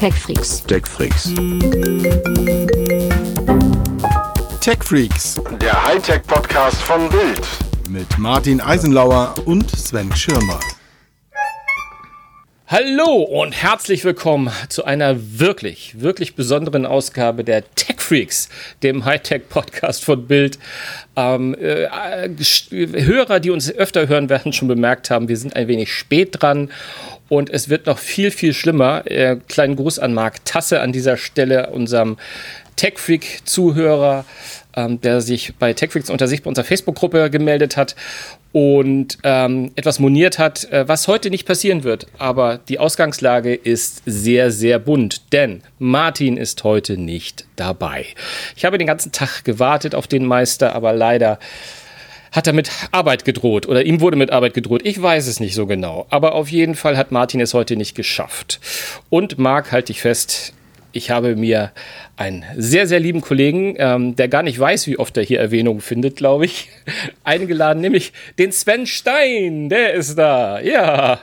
[0.00, 0.62] TechFreaks.
[0.62, 1.34] TechFreaks.
[4.62, 5.42] TechFreaks.
[5.60, 7.46] Der Hightech-Podcast von Bild.
[7.90, 10.58] Mit Martin Eisenlauer und Sven Schirmer.
[12.66, 18.48] Hallo und herzlich willkommen zu einer wirklich, wirklich besonderen Ausgabe der Tech Freaks,
[18.82, 20.58] dem Hightech-Podcast von Bild.
[21.14, 21.88] Ähm, äh,
[22.72, 26.72] Hörer, die uns öfter hören, werden schon bemerkt haben, wir sind ein wenig spät dran
[27.28, 29.08] und es wird noch viel, viel schlimmer.
[29.08, 32.16] Äh, kleinen Gruß an Marc Tasse an dieser Stelle, unserem
[32.74, 34.24] Tech-Freak-Zuhörer,
[34.74, 37.94] ähm, der sich bei TechFreaks unter sich bei unserer Facebook-Gruppe gemeldet hat
[38.52, 42.06] und ähm, etwas moniert hat, äh, was heute nicht passieren wird.
[42.18, 48.06] Aber die Ausgangslage ist sehr, sehr bunt, denn Martin ist heute nicht dabei.
[48.56, 51.38] Ich habe den ganzen Tag gewartet auf den Meister, aber leider
[52.32, 54.82] hat er mit Arbeit gedroht oder ihm wurde mit Arbeit gedroht.
[54.84, 56.06] Ich weiß es nicht so genau.
[56.10, 58.60] Aber auf jeden Fall hat Martin es heute nicht geschafft.
[59.10, 60.54] Und Marc, halte ich fest,
[60.92, 61.72] ich habe mir
[62.20, 65.80] einen sehr, sehr lieben Kollegen, ähm, der gar nicht weiß, wie oft er hier Erwähnungen
[65.80, 66.68] findet, glaube ich,
[67.24, 69.70] eingeladen, nämlich den Sven Stein.
[69.70, 70.60] Der ist da.
[70.60, 71.20] Ja,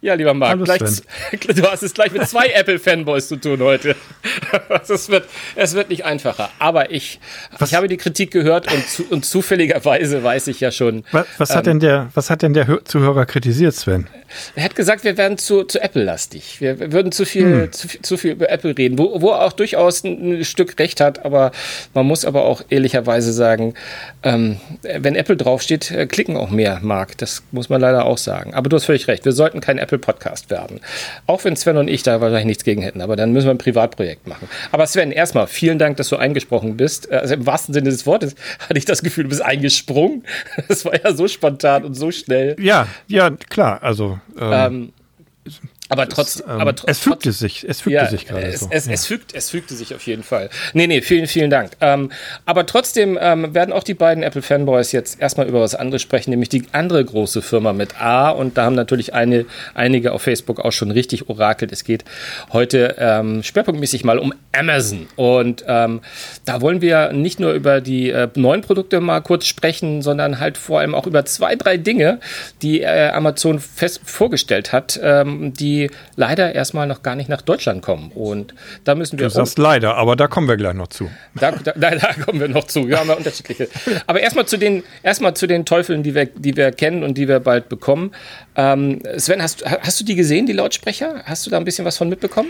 [0.00, 0.78] ja, lieber Marc, gleich,
[1.56, 3.96] du hast es gleich mit zwei Apple-Fanboys zu tun heute.
[4.88, 5.24] es, wird,
[5.56, 6.50] es wird nicht einfacher.
[6.60, 7.18] Aber ich,
[7.60, 11.04] ich habe die Kritik gehört und, zu, und zufälligerweise weiß ich ja schon.
[11.10, 14.06] Was, was ähm, hat, denn der, was hat denn der Zuhörer kritisiert, Sven?
[14.54, 16.60] Er hat gesagt, wir werden zu, zu Apple-lastig.
[16.60, 17.72] Wir würden zu viel, hm.
[17.72, 21.00] zu, zu, viel über Apple reden, wo, wo er auch durchaus ein, ein, Stück recht
[21.00, 21.24] hat.
[21.24, 21.50] Aber
[21.94, 23.74] man muss aber auch ehrlicherweise sagen,
[24.22, 27.18] ähm, wenn Apple draufsteht, äh, klicken auch mehr, Marc.
[27.18, 28.54] Das muss man leider auch sagen.
[28.54, 29.24] Aber du hast völlig recht.
[29.24, 30.80] Wir sollten kein Apple-Podcast werden.
[31.26, 33.00] Auch wenn Sven und ich da wahrscheinlich nichts gegen hätten.
[33.00, 34.48] Aber dann müssen wir ein Privatprojekt machen.
[34.70, 37.10] Aber Sven, erstmal vielen Dank, dass du eingesprochen bist.
[37.10, 40.24] Also im wahrsten Sinne des Wortes hatte ich das Gefühl, du bist eingesprungen.
[40.68, 42.56] Das war ja so spontan und so schnell.
[42.58, 43.82] Ja, ja, klar.
[43.82, 44.18] Also.
[44.38, 44.92] Ähm, ähm
[45.90, 48.68] aber trotz, ähm, aber tr es fügte sich, es fügte ja, sich gerade es, so.
[48.70, 48.92] Es, ja.
[48.92, 50.50] es, fügt, es fügte sich auf jeden Fall.
[50.74, 51.72] Nee, nee, vielen, vielen Dank.
[51.80, 52.10] Ähm,
[52.44, 56.30] aber trotzdem ähm, werden auch die beiden Apple Fanboys jetzt erstmal über was anderes sprechen,
[56.30, 58.28] nämlich die andere große Firma mit A.
[58.30, 61.72] Und da haben natürlich eine, einige auf Facebook auch schon richtig orakelt.
[61.72, 62.04] Es geht
[62.52, 65.06] heute ähm, schwerpunktmäßig mal um Amazon.
[65.16, 66.00] Und ähm,
[66.44, 70.58] da wollen wir nicht nur über die äh, neuen Produkte mal kurz sprechen, sondern halt
[70.58, 72.20] vor allem auch über zwei, drei Dinge,
[72.60, 77.82] die äh, Amazon fest vorgestellt hat, ähm, die leider erstmal noch gar nicht nach Deutschland
[77.82, 78.10] kommen.
[78.14, 79.26] Und da müssen wir.
[79.26, 81.10] Du sagst leider, aber da kommen wir gleich noch zu.
[81.34, 82.88] Da, da, da kommen wir noch zu.
[82.88, 83.68] Wir haben ja unterschiedliche.
[84.06, 87.28] Aber erstmal zu den, erstmal zu den Teufeln, die wir, die wir kennen und die
[87.28, 88.12] wir bald bekommen.
[88.56, 91.22] Ähm, Sven, hast, hast du die gesehen, die Lautsprecher?
[91.24, 92.48] Hast du da ein bisschen was von mitbekommen?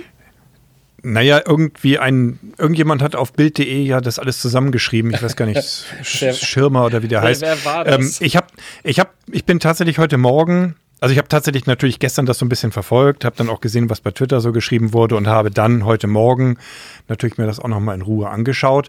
[1.03, 5.13] Naja, irgendwie ein, irgendjemand hat auf Bild.de ja das alles zusammengeschrieben.
[5.15, 5.63] Ich weiß gar nicht,
[6.03, 7.41] Schirmer oder wie der heißt.
[7.41, 8.21] Wer war das?
[8.21, 8.51] Ähm, ich, hab,
[8.83, 12.47] ich, hab, ich bin tatsächlich heute Morgen also ich habe tatsächlich natürlich gestern das so
[12.47, 15.51] ein bisschen verfolgt, habe dann auch gesehen, was bei Twitter so geschrieben wurde und habe
[15.51, 16.59] dann heute Morgen
[17.07, 18.89] natürlich mir das auch nochmal in Ruhe angeschaut.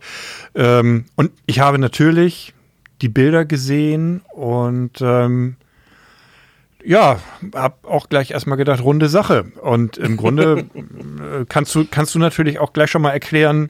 [0.56, 2.54] Ähm, und ich habe natürlich
[3.02, 5.56] die Bilder gesehen und ähm,
[6.84, 7.20] ja,
[7.54, 9.52] habe auch gleich erstmal gedacht, runde Sache.
[9.62, 13.70] Und im Grunde äh, kannst du, kannst du natürlich auch gleich schon mal erklären,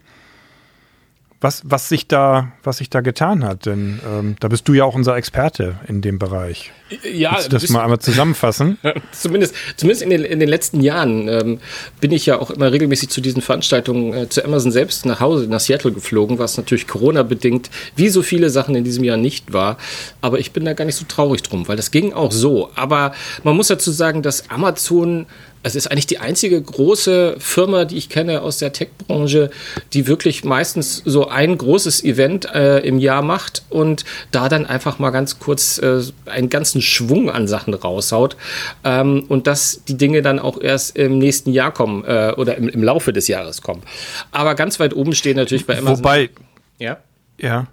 [1.42, 3.66] was, was, sich da, was sich da getan hat.
[3.66, 6.72] Denn ähm, da bist du ja auch unser Experte in dem Bereich.
[7.04, 8.78] Ja, Willst du das mal einmal zusammenfassen?
[9.12, 11.60] zumindest, zumindest in den, in den letzten Jahren ähm,
[12.02, 15.48] bin ich ja auch immer regelmäßig zu diesen Veranstaltungen äh, zu Amazon selbst nach Hause,
[15.48, 19.78] nach Seattle geflogen, was natürlich Corona-bedingt wie so viele Sachen in diesem Jahr nicht war.
[20.22, 22.72] Aber ich bin da gar nicht so traurig drum, weil das ging auch so.
[22.76, 23.14] Aber
[23.44, 25.28] man muss dazu sagen, dass Amazon
[25.62, 29.50] es ist eigentlich die einzige große Firma, die ich kenne aus der Tech-Branche,
[29.94, 35.00] die wirklich meistens so ein großes Event äh, im Jahr macht und da dann einfach
[35.00, 38.38] mal ganz kurz äh, einen ganzen Schwung an Sachen raushaut
[38.84, 42.70] ähm, und dass die Dinge dann auch erst im nächsten Jahr kommen äh, oder im,
[42.70, 43.84] im, Laufe des Jahres kommen.
[44.32, 46.00] Aber ganz weit oben steht natürlich bei Amazon.
[46.00, 46.30] Wobei,
[46.78, 46.98] ja,
[47.38, 47.68] ja,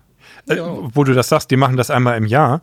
[0.48, 2.62] äh, wo du das sagst, die machen das einmal im Jahr.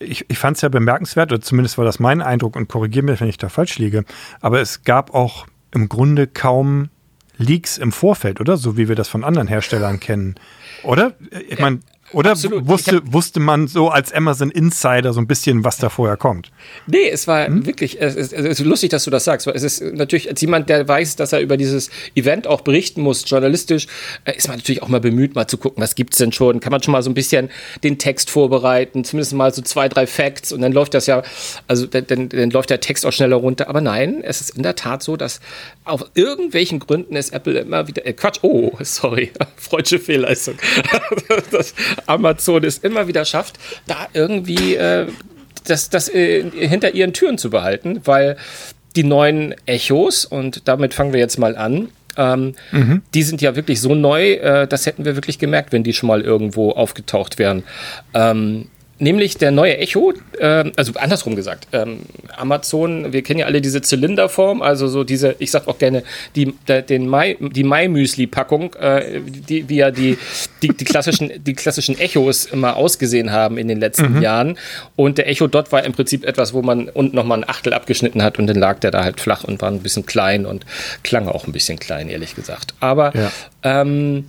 [0.00, 3.20] Ich, ich fand es ja bemerkenswert, oder zumindest war das mein Eindruck, und korrigiere mich,
[3.20, 4.04] wenn ich da falsch liege,
[4.40, 6.88] aber es gab auch im Grunde kaum
[7.36, 8.56] Leaks im Vorfeld, oder?
[8.56, 10.34] So wie wir das von anderen Herstellern kennen.
[10.82, 11.14] Oder?
[11.48, 11.80] Ich meine,
[12.12, 16.16] oder wusste, hab, wusste man so als Amazon Insider so ein bisschen, was da vorher
[16.16, 16.50] kommt?
[16.86, 17.66] Nee, es war hm?
[17.66, 19.46] wirklich, es ist, es ist, lustig, dass du das sagst.
[19.46, 23.28] Es ist natürlich, als jemand, der weiß, dass er über dieses Event auch berichten muss,
[23.28, 23.86] journalistisch,
[24.24, 26.60] äh, ist man natürlich auch mal bemüht, mal zu gucken, was gibt's denn schon?
[26.60, 27.50] Kann man schon mal so ein bisschen
[27.84, 31.22] den Text vorbereiten, zumindest mal so zwei, drei Facts und dann läuft das ja,
[31.68, 33.68] also dann, dann, dann läuft der Text auch schneller runter.
[33.68, 35.40] Aber nein, es ist in der Tat so, dass
[35.84, 40.56] auf irgendwelchen Gründen ist Apple immer wieder, äh, Quatsch, oh, sorry, freudsche Fehlleistung.
[41.50, 41.74] das,
[42.06, 45.06] Amazon es immer wieder schafft, da irgendwie äh,
[45.64, 48.36] das, das äh, hinter ihren Türen zu behalten, weil
[48.96, 53.02] die neuen Echos, und damit fangen wir jetzt mal an, Ähm, mhm.
[53.14, 56.08] Die sind ja wirklich so neu, äh, das hätten wir wirklich gemerkt, wenn die schon
[56.08, 57.62] mal irgendwo aufgetaucht wären.
[58.14, 58.66] Ähm,
[59.00, 62.00] nämlich der neue Echo, äh, also andersrum gesagt, ähm,
[62.36, 66.02] Amazon, wir kennen ja alle diese Zylinderform, also so diese, ich sag auch gerne,
[66.36, 70.18] die, der, den Mai, die Mai-Müsli-Packung, äh, die, wie ja die,
[70.62, 74.22] die, die, klassischen, die klassischen Echos immer ausgesehen haben in den letzten mhm.
[74.22, 74.58] Jahren.
[74.96, 78.22] Und der Echo dort war im Prinzip etwas, wo man unten nochmal ein Achtel abgeschnitten
[78.22, 80.66] hat und dann lag der da halt flach und war ein bisschen klein und
[81.02, 82.74] klang auch ein bisschen klein, ehrlich gesagt.
[82.80, 83.32] Aber ja.
[83.62, 84.26] ähm,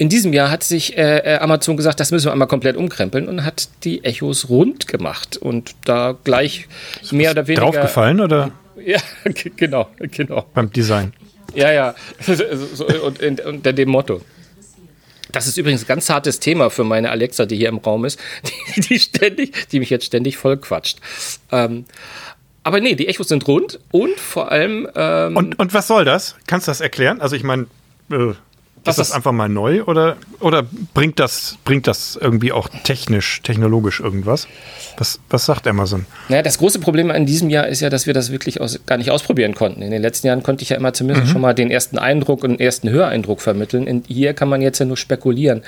[0.00, 3.28] in diesem Jahr hat sich äh, äh, Amazon gesagt, das müssen wir einmal komplett umkrempeln
[3.28, 6.68] und hat die Echos rund gemacht und da gleich
[7.02, 7.64] Ist mehr oder weniger.
[7.64, 8.50] Draufgefallen oder?
[8.82, 8.98] Ja,
[9.56, 10.46] genau, genau.
[10.54, 11.12] Beim Design.
[11.54, 11.94] Ja, ja.
[13.04, 14.22] und, und unter dem Motto.
[15.32, 18.18] Das ist übrigens ein ganz hartes Thema für meine Alexa, die hier im Raum ist,
[18.76, 20.98] die, die ständig, die mich jetzt ständig voll quatscht.
[21.52, 21.84] Ähm,
[22.62, 24.88] aber nee, die Echos sind rund und vor allem.
[24.94, 26.36] Ähm, und, und was soll das?
[26.46, 27.20] Kannst du das erklären?
[27.20, 27.66] Also ich meine,
[28.10, 28.32] äh,
[28.86, 34.00] ist das einfach mal neu oder, oder bringt, das, bringt das irgendwie auch technisch, technologisch
[34.00, 34.48] irgendwas?
[34.96, 36.06] Was, was sagt Amazon?
[36.28, 38.96] Naja, das große Problem in diesem Jahr ist ja, dass wir das wirklich aus, gar
[38.96, 39.82] nicht ausprobieren konnten.
[39.82, 41.32] In den letzten Jahren konnte ich ja immer zumindest mhm.
[41.32, 43.86] schon mal den ersten Eindruck und den ersten Höreindruck vermitteln.
[43.86, 45.62] Und hier kann man jetzt ja nur spekulieren.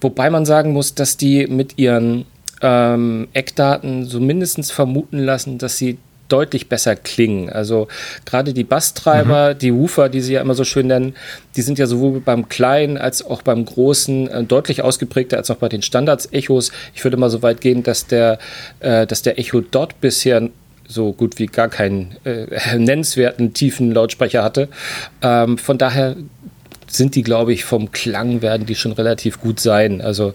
[0.00, 2.24] Wobei man sagen muss, dass die mit ihren
[2.60, 7.50] ähm, Eckdaten so mindestens vermuten lassen, dass sie deutlich besser klingen.
[7.50, 7.88] Also
[8.24, 9.58] gerade die Basstreiber, mhm.
[9.58, 11.14] die Woofer, die sie ja immer so schön nennen,
[11.56, 15.56] die sind ja sowohl beim kleinen als auch beim großen äh, deutlich ausgeprägter als auch
[15.56, 16.72] bei den Standards-Echos.
[16.94, 18.38] Ich würde mal so weit gehen, dass der,
[18.80, 20.48] äh, dass der Echo dort bisher
[20.86, 22.46] so gut wie gar keinen äh,
[22.76, 24.68] nennenswerten tiefen Lautsprecher hatte.
[25.22, 26.16] Ähm, von daher
[26.90, 30.00] sind die, glaube ich, vom Klang werden die schon relativ gut sein.
[30.00, 30.34] Also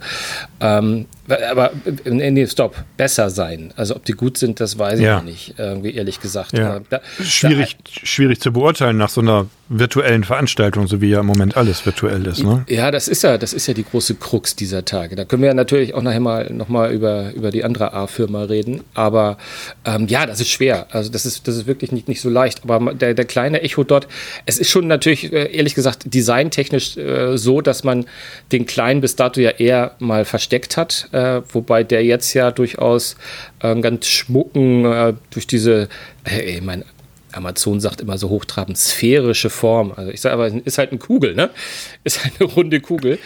[0.61, 1.71] ähm, aber
[2.05, 3.73] nee, stopp, besser sein.
[3.75, 5.21] Also ob die gut sind, das weiß ich ja.
[5.21, 6.57] nicht, irgendwie ehrlich gesagt.
[6.57, 6.81] Ja.
[6.89, 11.25] Da, schwierig, da, schwierig zu beurteilen nach so einer virtuellen Veranstaltung, so wie ja im
[11.25, 12.43] Moment alles virtuell ist.
[12.43, 12.65] Ne?
[12.67, 15.15] Ja, das ist ja, das ist ja die große Krux dieser Tage.
[15.15, 18.81] Da können wir ja natürlich auch nachher mal nochmal über, über die andere A-Firma reden.
[18.93, 19.37] Aber
[19.85, 20.87] ähm, ja, das ist schwer.
[20.91, 22.63] Also das ist, das ist wirklich nicht, nicht so leicht.
[22.67, 24.07] Aber der, der kleine Echo dort,
[24.45, 28.05] es ist schon natürlich, äh, ehrlich gesagt, designtechnisch äh, so, dass man
[28.51, 33.15] den kleinen bis dato ja eher mal versteckt hat äh, wobei der jetzt ja durchaus
[33.59, 35.87] äh, ganz schmucken äh, durch diese,
[36.25, 36.85] äh, ich meine,
[37.31, 39.91] Amazon sagt immer so hochtrabend sphärische Form.
[39.95, 41.49] Also ich sage aber, ist halt eine Kugel, ne?
[42.03, 43.17] Ist halt eine runde Kugel.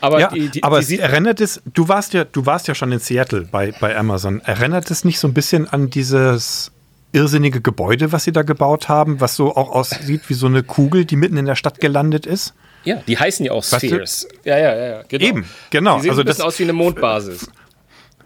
[0.00, 2.92] Aber, ja, die, die, aber die erinnert es, du warst ja, du warst ja schon
[2.92, 4.40] in Seattle bei, bei Amazon.
[4.40, 6.70] Erinnert es nicht so ein bisschen an dieses
[7.12, 11.04] irrsinnige Gebäude, was sie da gebaut haben, was so auch aussieht wie so eine Kugel,
[11.04, 12.54] die mitten in der Stadt gelandet ist?
[12.86, 14.28] Ja, die heißen ja auch Spheres.
[14.44, 15.24] Ja, ja, ja, genau.
[15.24, 15.96] Eben, genau.
[15.96, 17.50] Die sehen also ein bisschen das, aus wie eine Mondbasis.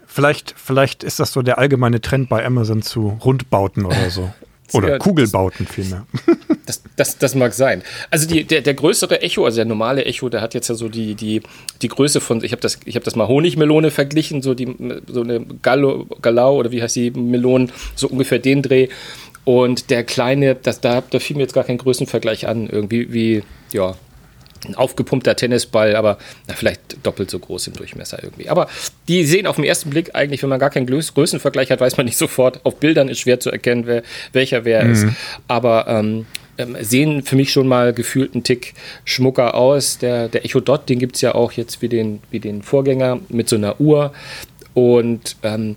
[0.05, 4.31] Vielleicht, vielleicht ist das so der allgemeine Trend bei Amazon zu Rundbauten oder so.
[4.73, 6.05] Oder ja, Kugelbauten vielmehr.
[6.63, 7.81] Das, das, das mag sein.
[8.11, 10.87] Also die, der, der größere Echo, also der normale Echo, der hat jetzt ja so
[10.87, 11.41] die, die,
[11.81, 14.73] die Größe von, ich habe das, hab das mal Honigmelone verglichen, so, die,
[15.07, 18.87] so eine Gallo, Galau oder wie heißt die Melonen, so ungefähr den Dreh.
[19.43, 23.43] Und der kleine, das, da, da fiel mir jetzt gar kein Größenvergleich an, irgendwie wie,
[23.73, 23.95] ja,
[24.65, 26.17] ein aufgepumpter Tennisball, aber
[26.47, 28.49] na, vielleicht doppelt so groß im Durchmesser irgendwie.
[28.49, 28.67] Aber
[29.07, 32.05] die sehen auf den ersten Blick eigentlich, wenn man gar keinen Größenvergleich hat, weiß man
[32.05, 32.59] nicht sofort.
[32.63, 34.03] Auf Bildern ist schwer zu erkennen, wer,
[34.33, 34.91] welcher wer mhm.
[34.91, 35.05] ist.
[35.47, 36.25] Aber ähm,
[36.57, 38.73] ähm, sehen für mich schon mal gefühlt einen Tick
[39.05, 39.97] schmucker aus.
[39.97, 43.19] Der, der Echo Dot, den gibt es ja auch jetzt wie den, wie den Vorgänger
[43.29, 44.13] mit so einer Uhr.
[44.73, 45.75] Und ähm,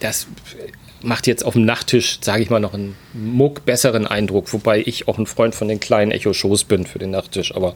[0.00, 0.26] das
[1.04, 5.06] macht jetzt auf dem Nachttisch, sage ich mal, noch einen muck besseren Eindruck, wobei ich
[5.08, 7.54] auch ein Freund von den kleinen Echo-Shows bin für den Nachttisch.
[7.54, 7.74] Aber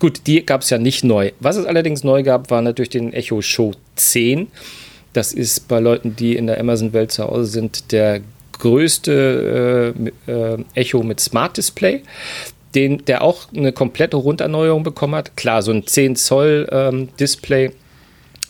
[0.00, 1.32] gut, die gab es ja nicht neu.
[1.40, 4.48] Was es allerdings neu gab, war natürlich den Echo Show 10.
[5.12, 8.20] Das ist bei Leuten, die in der Amazon-Welt zu Hause sind, der
[8.58, 9.94] größte
[10.26, 12.02] äh, äh, Echo mit Smart Display.
[12.74, 15.36] Den, der auch eine komplette Runderneuerung bekommen hat.
[15.36, 17.72] Klar, so ein 10 Zoll ähm, Display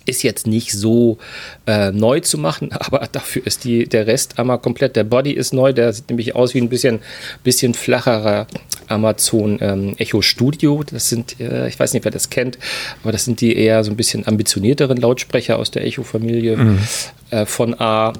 [0.06, 1.18] ist jetzt nicht so
[1.66, 4.96] äh, neu zu machen, aber dafür ist die, der Rest einmal komplett.
[4.96, 7.00] Der Body ist neu, der sieht nämlich aus wie ein bisschen,
[7.44, 8.46] bisschen flacherer
[8.88, 10.82] Amazon ähm, Echo Studio.
[10.82, 12.58] Das sind, äh, ich weiß nicht, wer das kennt,
[13.02, 16.78] aber das sind die eher so ein bisschen ambitionierteren Lautsprecher aus der Echo-Familie mhm.
[17.30, 18.12] äh, von A.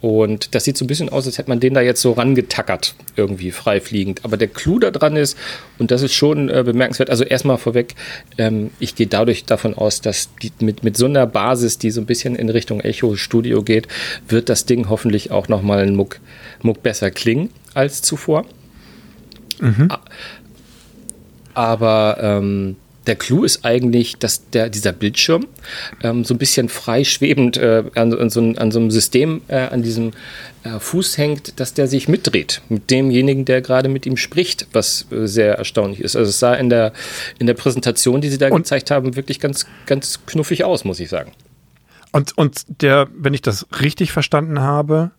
[0.00, 2.94] Und das sieht so ein bisschen aus, als hätte man den da jetzt so rangetackert,
[3.16, 4.24] irgendwie freifliegend.
[4.24, 5.38] Aber der Clou da dran ist,
[5.78, 7.94] und das ist schon äh, bemerkenswert, also erstmal vorweg,
[8.36, 12.00] ähm, ich gehe dadurch davon aus, dass die, mit, mit so einer Basis, die so
[12.02, 13.88] ein bisschen in Richtung Echo Studio geht,
[14.28, 16.20] wird das Ding hoffentlich auch nochmal ein Muck,
[16.62, 18.44] Muck besser klingen als zuvor.
[19.60, 19.88] Mhm.
[21.54, 25.46] Aber ähm, der Clou ist eigentlich, dass der, dieser Bildschirm
[26.02, 29.58] ähm, so ein bisschen frei schwebend äh, an, an, so, an, so, einem System äh,
[29.58, 30.12] an diesem
[30.64, 35.06] äh, Fuß hängt, dass der sich mitdreht mit demjenigen, der gerade mit ihm spricht, was
[35.10, 36.16] äh, sehr erstaunlich ist.
[36.16, 36.92] Also es sah in der,
[37.38, 41.00] in der Präsentation, die sie da und gezeigt haben, wirklich ganz, ganz knuffig aus, muss
[41.00, 41.32] ich sagen.
[42.12, 45.10] Und, und der, wenn ich das richtig verstanden habe,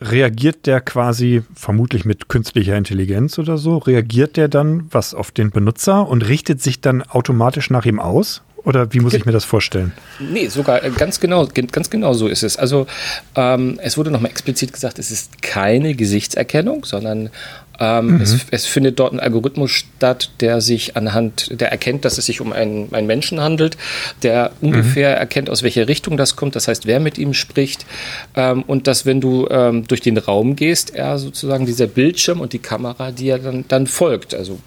[0.00, 5.50] reagiert der quasi vermutlich mit künstlicher Intelligenz oder so, reagiert der dann was auf den
[5.50, 8.42] Benutzer und richtet sich dann automatisch nach ihm aus?
[8.66, 9.92] Oder wie muss ich mir das vorstellen?
[10.18, 12.56] Nee, sogar äh, ganz genau, ganz genau so ist es.
[12.56, 12.88] Also
[13.36, 17.30] ähm, es wurde nochmal explizit gesagt, es ist keine Gesichtserkennung, sondern
[17.80, 18.20] ähm, mhm.
[18.20, 22.40] es, es, findet dort ein Algorithmus statt, der sich anhand, der erkennt, dass es sich
[22.40, 23.76] um einen, einen Menschen handelt,
[24.22, 25.20] der ungefähr mhm.
[25.20, 27.86] erkennt, aus welcher Richtung das kommt, das heißt, wer mit ihm spricht
[28.34, 32.52] ähm, und dass, wenn du ähm, durch den Raum gehst, er sozusagen dieser Bildschirm und
[32.52, 34.34] die Kamera dir dann, dann folgt.
[34.34, 34.58] Also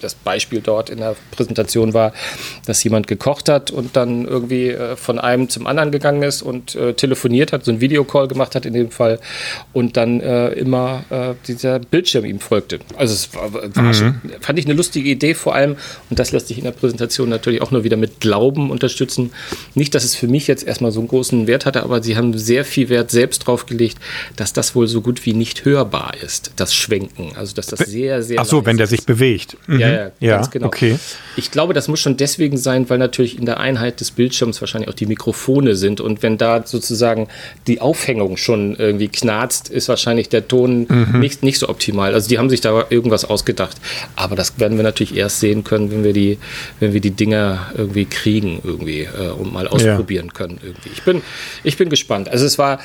[0.00, 2.12] das Beispiel dort in der Präsentation war,
[2.66, 6.74] dass jemand gekocht hat und dann irgendwie äh, von einem zum anderen gegangen ist und
[6.74, 9.18] äh, telefoniert hat, so ein Videocall gemacht hat in dem Fall
[9.72, 11.04] und dann äh, immer
[11.46, 12.80] dieser Bildschirm ihm folgte.
[12.96, 13.94] Also es war, war mhm.
[13.94, 15.76] schon, fand ich eine lustige Idee vor allem
[16.10, 19.32] und das lässt sich in der Präsentation natürlich auch nur wieder mit Glauben unterstützen.
[19.74, 22.36] Nicht, dass es für mich jetzt erstmal so einen großen Wert hatte, aber sie haben
[22.36, 23.98] sehr viel Wert selbst drauf gelegt,
[24.36, 27.32] dass das wohl so gut wie nicht hörbar ist, das Schwenken.
[27.36, 28.40] Also dass das sehr, sehr.
[28.40, 29.41] Ach so, wenn der sich bewegt.
[29.66, 29.80] Mhm.
[29.80, 30.66] Ja, ja, ja, ganz genau.
[30.66, 30.98] Okay.
[31.36, 34.90] Ich glaube, das muss schon deswegen sein, weil natürlich in der Einheit des Bildschirms wahrscheinlich
[34.90, 36.00] auch die Mikrofone sind.
[36.00, 37.28] Und wenn da sozusagen
[37.66, 41.20] die Aufhängung schon irgendwie knarzt, ist wahrscheinlich der Ton mhm.
[41.20, 42.14] nicht, nicht so optimal.
[42.14, 43.76] Also die haben sich da irgendwas ausgedacht.
[44.16, 46.38] Aber das werden wir natürlich erst sehen können, wenn wir die,
[46.80, 50.32] wenn wir die Dinger irgendwie kriegen irgendwie äh, und mal ausprobieren ja.
[50.32, 50.90] können irgendwie.
[50.92, 51.22] Ich bin,
[51.64, 52.28] ich bin gespannt.
[52.28, 52.78] Also es war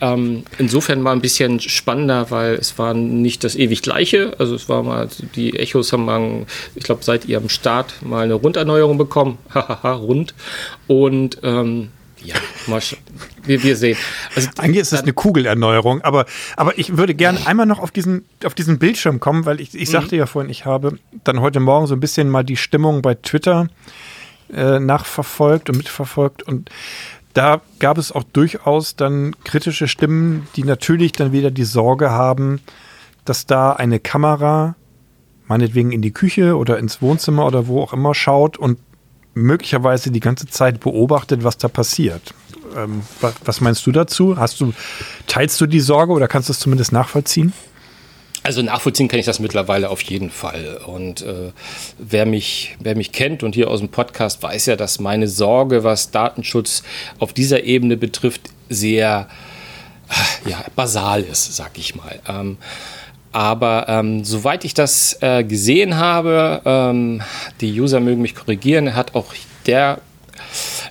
[0.00, 4.34] ähm, insofern war ein bisschen spannender, weil es war nicht das ewig gleiche.
[4.38, 8.34] Also es war mal, die Echos haben mal, ich glaube, seit ihrem Start mal eine
[8.34, 9.38] Runderneuerung bekommen.
[9.54, 10.34] Hahaha, rund.
[10.86, 11.90] Und ähm,
[12.22, 12.36] ja,
[12.66, 12.80] mal
[13.44, 13.98] wir, wir sehen.
[14.34, 16.24] Also, Eigentlich ist es eine Kugelerneuerung, aber,
[16.56, 19.90] aber ich würde gerne einmal noch auf diesen, auf diesen Bildschirm kommen, weil ich, ich
[19.90, 20.20] sagte mhm.
[20.20, 23.68] ja vorhin, ich habe dann heute Morgen so ein bisschen mal die Stimmung bei Twitter
[24.52, 26.70] äh, nachverfolgt und mitverfolgt und
[27.34, 32.60] da gab es auch durchaus dann kritische Stimmen, die natürlich dann wieder die Sorge haben,
[33.24, 34.76] dass da eine Kamera
[35.46, 38.78] meinetwegen in die Küche oder ins Wohnzimmer oder wo auch immer schaut und
[39.34, 42.34] möglicherweise die ganze Zeit beobachtet, was da passiert.
[42.76, 43.02] Ähm,
[43.44, 44.38] was meinst du dazu?
[44.38, 44.72] Hast du,
[45.26, 47.52] teilst du die Sorge oder kannst du es zumindest nachvollziehen?
[48.44, 50.78] Also nachvollziehen kann ich das mittlerweile auf jeden Fall.
[50.86, 51.50] Und äh,
[51.98, 55.82] wer, mich, wer mich kennt und hier aus dem Podcast weiß ja, dass meine Sorge,
[55.82, 56.82] was Datenschutz
[57.18, 59.28] auf dieser Ebene betrifft, sehr
[60.10, 62.20] äh, ja, basal ist, sag ich mal.
[62.28, 62.58] Ähm,
[63.32, 67.22] aber ähm, soweit ich das äh, gesehen habe, ähm,
[67.62, 69.32] die User mögen mich korrigieren, hat auch
[69.66, 70.02] der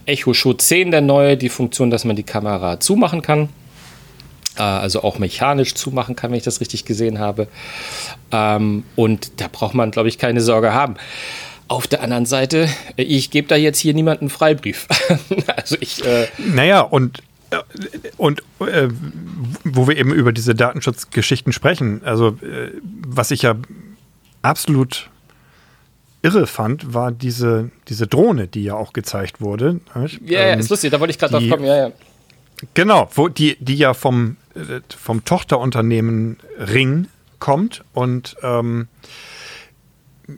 [0.07, 3.49] Echo Show 10, der neue, die Funktion, dass man die Kamera zumachen kann.
[4.57, 7.47] Äh, also auch mechanisch zumachen kann, wenn ich das richtig gesehen habe.
[8.31, 10.95] Ähm, und da braucht man, glaube ich, keine Sorge haben.
[11.67, 14.87] Auf der anderen Seite, ich gebe da jetzt hier niemanden Freibrief.
[15.55, 16.05] also ich.
[16.05, 17.57] Äh naja, und äh,
[18.17, 18.89] und äh,
[19.63, 22.71] wo wir eben über diese Datenschutzgeschichten sprechen, also äh,
[23.05, 23.55] was ich ja
[24.41, 25.09] absolut
[26.21, 29.81] irre fand, war diese, diese Drohne, die ja auch gezeigt wurde.
[30.25, 31.91] Ja, ja, ist lustig, da wollte ich gerade drauf kommen, ja, ja.
[32.73, 34.42] Genau, wo die, die ja vom, äh,
[34.97, 37.07] vom Tochterunternehmen Ring
[37.39, 38.87] kommt und ähm,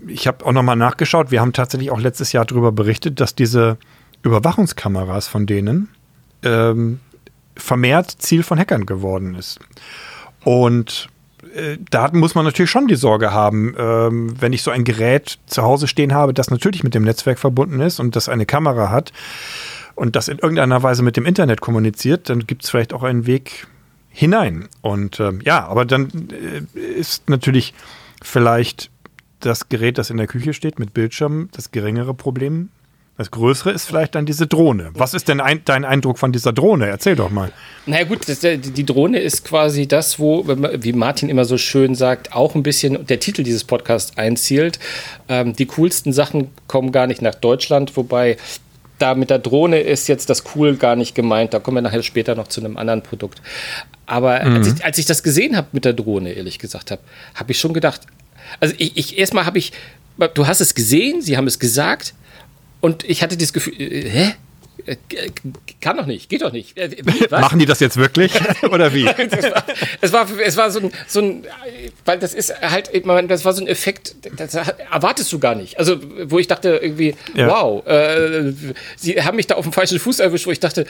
[0.08, 1.32] ich habe auch nochmal nachgeschaut.
[1.32, 3.78] Wir haben tatsächlich auch letztes Jahr darüber berichtet, dass diese
[4.24, 5.90] Überwachungskameras von denen
[6.44, 7.00] ähm,
[7.56, 9.60] vermehrt Ziel von Hackern geworden ist.
[10.44, 11.10] Und
[11.54, 15.38] äh, da muss man natürlich schon die Sorge haben, ähm, wenn ich so ein Gerät
[15.46, 18.90] zu Hause stehen habe, das natürlich mit dem Netzwerk verbunden ist und das eine Kamera
[18.90, 19.14] hat
[19.96, 23.26] und das in irgendeiner Weise mit dem Internet kommuniziert, dann gibt es vielleicht auch einen
[23.26, 23.68] Weg
[24.16, 24.70] hinein.
[24.82, 27.74] Und ähm, ja, aber dann äh, ist natürlich
[28.24, 28.90] vielleicht
[29.42, 32.70] das Gerät, das in der Küche steht mit Bildschirm, das geringere Problem.
[33.18, 34.92] Das größere ist vielleicht dann diese Drohne.
[34.94, 36.88] Was ist denn ein, dein Eindruck von dieser Drohne?
[36.88, 37.52] Erzähl doch mal.
[37.86, 42.34] Naja gut, das, die Drohne ist quasi das, wo, wie Martin immer so schön sagt,
[42.34, 44.80] auch ein bisschen der Titel dieses Podcasts einzielt.
[45.30, 48.36] Ähm, die coolsten Sachen kommen gar nicht nach Deutschland, wobei
[49.00, 51.54] da mit der Drohne ist jetzt das cool gar nicht gemeint.
[51.54, 53.42] Da kommen wir nachher später noch zu einem anderen Produkt.
[54.06, 54.56] Aber mhm.
[54.56, 57.02] als, ich, als, ich, das gesehen habe mit der Drohne, ehrlich gesagt habe,
[57.34, 58.02] habe ich schon gedacht,
[58.60, 59.72] also ich, ich erstmal habe ich,
[60.34, 62.14] du hast es gesehen, sie haben es gesagt
[62.82, 64.34] und ich hatte das Gefühl, äh, hä?
[65.82, 66.78] Kann doch nicht, geht doch nicht.
[66.78, 68.32] Äh, wie, Machen die das jetzt wirklich?
[68.72, 69.08] Oder wie?
[70.02, 71.44] es, war, es war so ein, so ein,
[72.06, 72.92] weil das ist halt,
[73.28, 75.80] das war so ein Effekt, das erwartest du gar nicht.
[75.80, 77.48] Also, wo ich dachte irgendwie, ja.
[77.48, 78.54] wow, äh,
[78.96, 80.86] sie haben mich da auf dem falschen Fuß erwischt, wo ich dachte,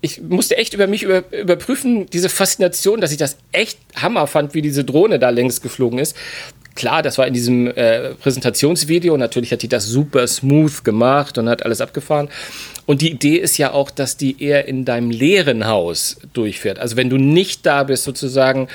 [0.00, 4.54] ich musste echt über mich über, überprüfen, diese Faszination, dass ich das echt Hammer fand,
[4.54, 6.16] wie diese Drohne da längs geflogen ist
[6.76, 9.16] klar, das war in diesem äh, Präsentationsvideo.
[9.16, 12.28] Natürlich hat die das super smooth gemacht und hat alles abgefahren.
[12.86, 16.78] Und die Idee ist ja auch, dass die eher in deinem leeren Haus durchfährt.
[16.78, 18.68] Also wenn du nicht da bist, sozusagen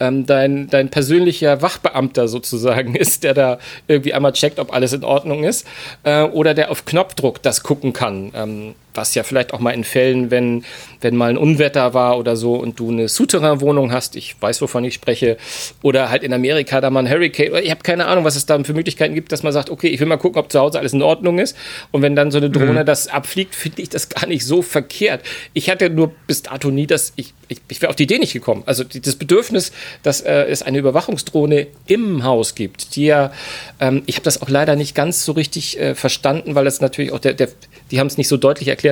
[0.00, 5.04] ähm, dein, dein persönlicher Wachbeamter sozusagen ist, der da irgendwie einmal checkt, ob alles in
[5.04, 5.66] Ordnung ist,
[6.02, 8.32] äh, oder der auf Knopfdruck das gucken kann.
[8.34, 10.64] Ähm, was ja vielleicht auch mal in Fällen, wenn,
[11.00, 14.84] wenn mal ein Unwetter war oder so und du eine Souterrain-Wohnung hast, ich weiß, wovon
[14.84, 15.36] ich spreche,
[15.82, 18.62] oder halt in Amerika da mal ein Hurricane, ich habe keine Ahnung, was es da
[18.64, 20.92] für Möglichkeiten gibt, dass man sagt, okay, ich will mal gucken, ob zu Hause alles
[20.92, 21.56] in Ordnung ist.
[21.92, 22.86] Und wenn dann so eine Drohne mhm.
[22.86, 25.22] das abfliegt, finde ich das gar nicht so verkehrt.
[25.54, 28.32] Ich hatte nur bis dato nie das, ich, ich, ich wäre auf die Idee nicht
[28.32, 28.64] gekommen.
[28.66, 29.70] Also das Bedürfnis,
[30.02, 33.32] dass äh, es eine Überwachungsdrohne im Haus gibt, die ja,
[33.78, 37.12] ähm, ich habe das auch leider nicht ganz so richtig äh, verstanden, weil das natürlich
[37.12, 37.48] auch der, der
[37.90, 38.87] die haben es nicht so deutlich erklärt,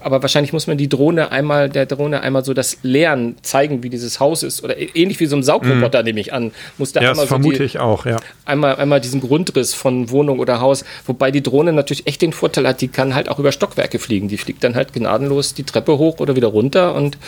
[0.00, 3.90] aber wahrscheinlich muss man die Drohne einmal, der Drohne einmal so das Lernen zeigen, wie
[3.90, 4.62] dieses Haus ist.
[4.62, 6.04] Oder ähnlich wie so ein Saugroboter, mm.
[6.04, 6.52] nehme ich an.
[6.78, 8.16] Muss da ja, einmal das so vermute die, ich auch, ja.
[8.44, 12.66] Einmal, einmal diesen Grundriss von Wohnung oder Haus, wobei die Drohne natürlich echt den Vorteil
[12.66, 14.28] hat, die kann halt auch über Stockwerke fliegen.
[14.28, 16.94] Die fliegt dann halt gnadenlos die Treppe hoch oder wieder runter.
[16.94, 17.18] Und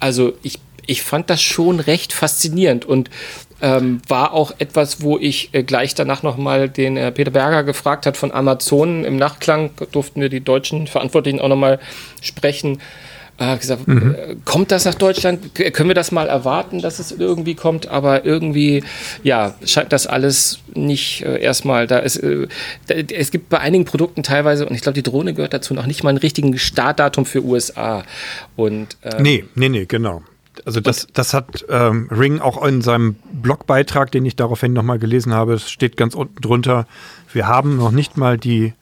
[0.00, 3.08] also ich ich fand das schon recht faszinierend und
[3.62, 8.06] ähm, war auch etwas, wo ich äh, gleich danach nochmal den äh, Peter Berger gefragt
[8.06, 9.04] hat von Amazon.
[9.04, 11.78] Im Nachklang durften wir die deutschen Verantwortlichen auch nochmal
[12.20, 12.80] sprechen.
[13.38, 14.14] Äh, gesagt, mhm.
[14.14, 15.54] Äh, kommt das nach Deutschland?
[15.54, 17.88] Können wir das mal erwarten, dass es irgendwie kommt?
[17.88, 18.84] Aber irgendwie,
[19.22, 21.86] ja, scheint das alles nicht äh, erstmal.
[21.86, 22.48] Da ist, äh,
[22.88, 25.86] da, es gibt bei einigen Produkten teilweise, und ich glaube, die Drohne gehört dazu, noch
[25.86, 28.04] nicht mal einen richtigen Startdatum für USA.
[28.56, 30.22] Und, ähm, nee, nee, nee, genau.
[30.64, 35.32] Also das, das hat ähm, Ring auch in seinem Blogbeitrag, den ich daraufhin nochmal gelesen
[35.32, 36.86] habe, steht ganz unten drunter,
[37.32, 38.74] wir haben noch nicht mal die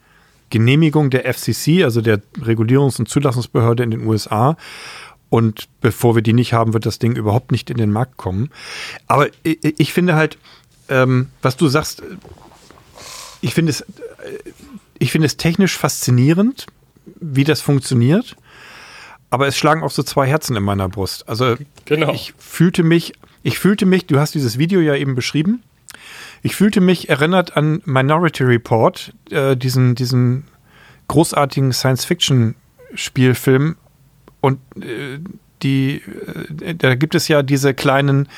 [0.50, 4.56] Genehmigung der FCC, also der Regulierungs- und Zulassungsbehörde in den USA.
[5.28, 8.50] Und bevor wir die nicht haben, wird das Ding überhaupt nicht in den Markt kommen.
[9.06, 10.38] Aber ich, ich finde halt,
[10.88, 12.02] ähm, was du sagst,
[13.40, 13.84] ich finde es,
[14.98, 16.66] ich finde es technisch faszinierend,
[17.20, 18.36] wie das funktioniert.
[19.30, 21.28] Aber es schlagen auch so zwei Herzen in meiner Brust.
[21.28, 22.12] Also genau.
[22.12, 23.12] ich fühlte mich,
[23.42, 25.62] ich fühlte mich, du hast dieses Video ja eben beschrieben.
[26.42, 30.44] Ich fühlte mich erinnert an Minority Report, äh, diesen, diesen
[31.08, 33.76] großartigen Science-Fiction-Spielfilm.
[34.40, 35.18] Und äh,
[35.62, 36.02] die,
[36.62, 38.28] äh, da gibt es ja diese kleinen,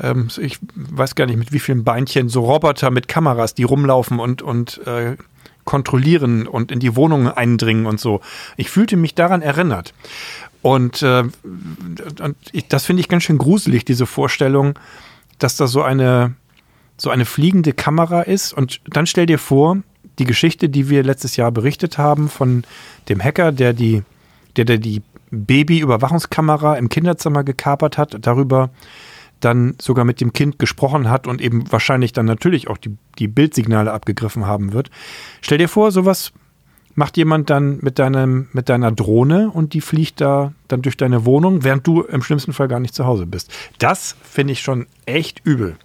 [0.00, 4.20] ähm, ich weiß gar nicht mit wie vielen Beinchen, so Roboter mit Kameras, die rumlaufen
[4.20, 5.16] und, und äh,
[5.64, 8.20] kontrollieren und in die Wohnungen eindringen und so.
[8.56, 9.94] Ich fühlte mich daran erinnert.
[10.62, 14.78] Und, äh, und ich, das finde ich ganz schön gruselig, diese Vorstellung,
[15.38, 16.34] dass da so eine,
[16.96, 18.52] so eine fliegende Kamera ist.
[18.52, 19.78] Und dann stell dir vor,
[20.18, 22.64] die Geschichte, die wir letztes Jahr berichtet haben von
[23.08, 24.02] dem Hacker, der die,
[24.56, 28.70] der, der die Baby-Überwachungskamera im Kinderzimmer gekapert hat, darüber
[29.40, 33.28] dann sogar mit dem Kind gesprochen hat und eben wahrscheinlich dann natürlich auch die, die
[33.28, 34.90] Bildsignale abgegriffen haben wird.
[35.40, 36.32] Stell dir vor, sowas
[36.94, 41.24] macht jemand dann mit, deinem, mit deiner Drohne und die fliegt da dann durch deine
[41.24, 43.52] Wohnung, während du im schlimmsten Fall gar nicht zu Hause bist.
[43.78, 45.76] Das finde ich schon echt übel.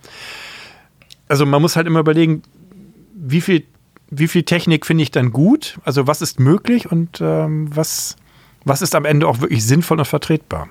[1.28, 2.44] Also man muss halt immer überlegen,
[3.15, 3.63] wie viel,
[4.10, 5.80] wie viel Technik finde ich dann gut?
[5.84, 8.18] Also was ist möglich und ähm, was,
[8.63, 10.68] was ist am Ende auch wirklich sinnvoll und vertretbar?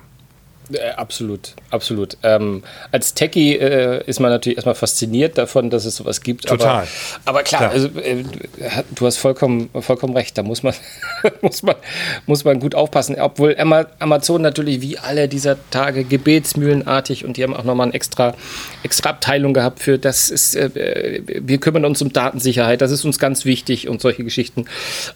[0.73, 2.17] Äh, absolut, absolut.
[2.23, 6.47] Ähm, als Techie äh, ist man natürlich erstmal fasziniert davon, dass es sowas gibt.
[6.47, 6.69] Total.
[6.69, 6.87] Aber,
[7.25, 7.71] aber klar, klar.
[7.71, 8.23] Also, äh,
[8.93, 10.37] du hast vollkommen, vollkommen recht.
[10.37, 10.73] Da muss man,
[11.41, 11.75] muss, man,
[12.25, 13.15] muss man gut aufpassen.
[13.19, 18.33] Obwohl Amazon natürlich wie alle dieser Tage gebetsmühlenartig und die haben auch nochmal eine extra,
[18.83, 23.19] extra Abteilung gehabt für das ist, äh, wir kümmern uns um Datensicherheit, das ist uns
[23.19, 24.65] ganz wichtig und solche Geschichten.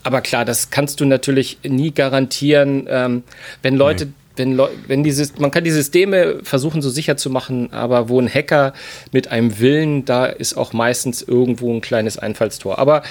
[0.03, 3.23] Aber klar, das kannst du natürlich nie garantieren, ähm,
[3.61, 4.05] wenn Leute.
[4.05, 8.19] Nee wenn, wenn dieses, man kann die Systeme versuchen so sicher zu machen, aber wo
[8.19, 8.73] ein Hacker
[9.11, 12.79] mit einem Willen, da ist auch meistens irgendwo ein kleines Einfallstor.
[12.79, 13.03] Aber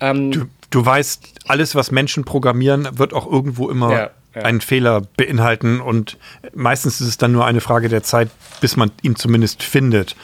[0.00, 4.42] ähm, du, du weißt, alles, was Menschen programmieren, wird auch irgendwo immer ja, ja.
[4.42, 6.16] einen Fehler beinhalten und
[6.54, 10.16] meistens ist es dann nur eine Frage der Zeit, bis man ihn zumindest findet.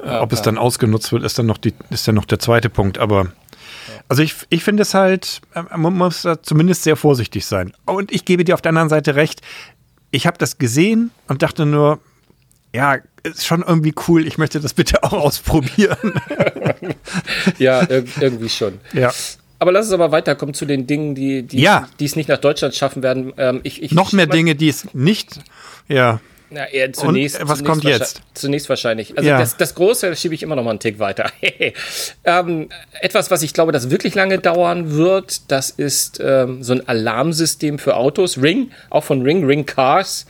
[0.00, 2.70] Ja, Ob es dann ausgenutzt wird, ist dann noch die, ist dann noch der zweite
[2.70, 2.98] Punkt.
[2.98, 3.32] Aber
[4.08, 7.72] also ich, ich finde es halt, äh, man muss da zumindest sehr vorsichtig sein.
[7.86, 9.40] Und ich gebe dir auf der anderen Seite recht,
[10.10, 11.98] ich habe das gesehen und dachte nur,
[12.74, 16.14] ja, ist schon irgendwie cool, ich möchte das bitte auch ausprobieren.
[17.58, 18.80] ja, irgendwie schon.
[18.92, 19.12] Ja.
[19.58, 21.88] aber lass uns aber weiterkommen zu den Dingen, die, die, Ja.
[22.00, 23.32] die es nicht nach Deutschland schaffen werden.
[23.36, 25.40] Ähm, ich, ich, Noch mehr Dinge, die es nicht.
[25.88, 26.20] Ja.
[26.54, 28.22] Na, eher zunächst, Und, äh, was zunächst kommt jetzt?
[28.34, 29.16] Zunächst wahrscheinlich.
[29.16, 29.38] Also Ja.
[29.38, 31.30] das, das Große schiebe ich immer noch mal einen Tick weiter.
[32.24, 32.68] ähm,
[33.00, 37.78] etwas, was ich glaube, das wirklich lange dauern wird, das ist ähm, so ein Alarmsystem
[37.78, 38.40] für Autos.
[38.42, 40.26] Ring, auch von Ring, Ring Cars,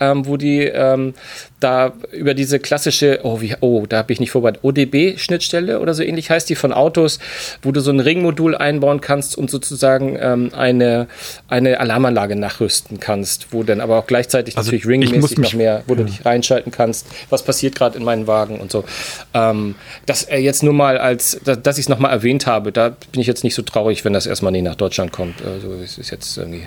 [0.00, 1.12] ähm, wo die ähm,
[1.58, 6.02] da über diese klassische, oh, wie, oh da bin ich nicht vorbereitet, ODB-Schnittstelle oder so
[6.02, 7.18] ähnlich heißt die von Autos,
[7.62, 11.08] wo du so ein Ringmodul einbauen kannst und sozusagen ähm, eine,
[11.48, 15.94] eine Alarmanlage nachrüsten kannst, wo dann aber auch gleichzeitig Also natürlich ringmäßig noch mehr, wo
[15.94, 18.84] du dich reinschalten kannst, was passiert gerade in meinen Wagen und so.
[19.32, 22.90] Ähm, das äh, jetzt nur mal als, da, dass ich es nochmal erwähnt habe, da
[23.12, 25.42] bin ich jetzt nicht so traurig, wenn das erstmal nie nach Deutschland kommt.
[25.42, 26.66] Also es ist jetzt irgendwie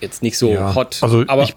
[0.00, 0.98] jetzt nicht so Ja, hot.
[1.00, 1.56] also aber ich-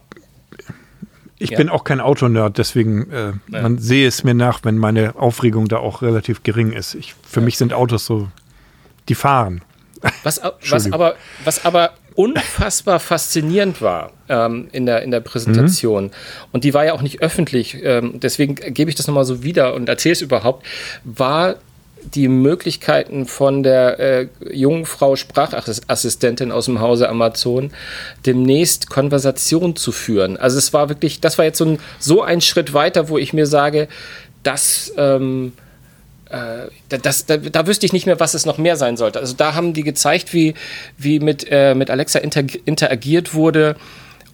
[1.41, 1.57] Ich Ja.
[1.57, 5.77] bin auch kein Autonerd, deswegen äh, man sehe es mir nach, wenn meine Aufregung da
[5.77, 6.95] auch relativ gering ist.
[6.95, 8.27] Ich, für mich sind Autos so,
[9.07, 9.61] die fahren.
[10.23, 16.11] Was, was, aber, was aber unfassbar faszinierend war ähm, in, der, in der Präsentation, Mhm.
[16.51, 19.73] und die war ja auch nicht öffentlich, ähm, deswegen gebe ich das nochmal so wieder
[19.73, 20.65] und erzähle es überhaupt,
[21.05, 21.55] war
[22.03, 27.71] die Möglichkeiten von der äh, jungen Frau Sprachassistentin aus dem Hause Amazon
[28.25, 30.37] demnächst Konversation zu führen.
[30.37, 33.33] Also es war wirklich, das war jetzt so ein, so ein Schritt weiter, wo ich
[33.33, 33.87] mir sage,
[34.43, 35.53] das ähm,
[36.29, 39.19] da, das, da, da wüsste ich nicht mehr, was es noch mehr sein sollte.
[39.19, 40.53] Also da haben die gezeigt, wie,
[40.97, 43.75] wie mit, äh, mit Alexa inter, interagiert wurde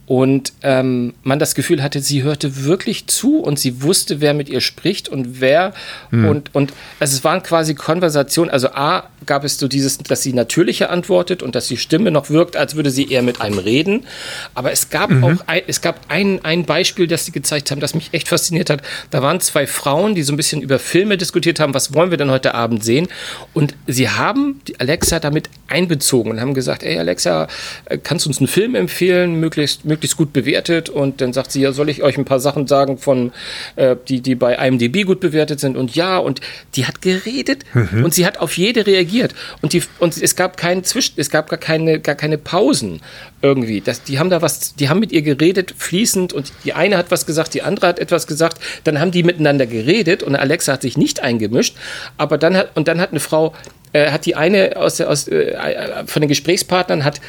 [0.07, 4.49] und ähm, man das Gefühl hatte, sie hörte wirklich zu und sie wusste, wer mit
[4.49, 5.73] ihr spricht und wer
[6.11, 8.51] und, und also es waren quasi Konversationen.
[8.51, 12.29] Also A gab es so dieses, dass sie natürlicher antwortet und dass die Stimme noch
[12.29, 14.05] wirkt, als würde sie eher mit einem reden.
[14.53, 17.95] Aber es gab auch ein, es gab ein, ein Beispiel, das sie gezeigt haben, das
[17.95, 18.81] mich echt fasziniert hat.
[19.09, 22.17] Da waren zwei Frauen, die so ein bisschen über Filme diskutiert haben, was wollen wir
[22.17, 23.07] denn heute Abend sehen?
[23.53, 27.47] Und sie haben die Alexa damit einbezogen und haben gesagt, ey Alexa,
[27.85, 30.89] äh, kannst du uns einen Film empfehlen, möglichst, möglichst gut bewertet?
[30.89, 33.31] Und dann sagt sie, ja, soll ich euch ein paar Sachen sagen von,
[33.75, 35.77] äh, die, die bei IMDb gut bewertet sind?
[35.77, 36.41] Und ja, und
[36.75, 37.63] die hat geredet
[38.03, 39.33] und sie hat auf jede reagiert.
[39.61, 43.01] Und, die, und es gab keinen Zwischen, es gab gar keine, gar keine Pausen
[43.41, 43.81] irgendwie.
[43.81, 47.11] Das, die haben da was, die haben mit ihr geredet, fließend, und die eine hat
[47.11, 50.81] was gesagt, die andere hat etwas gesagt, dann haben die miteinander geredet und Alexa hat
[50.81, 51.75] sich nicht eingemischt,
[52.17, 53.53] aber dann hat, und dann hat eine Frau,
[53.93, 57.21] äh, hat die eine aus, der, aus äh, äh, von den Gesprächspartnern hat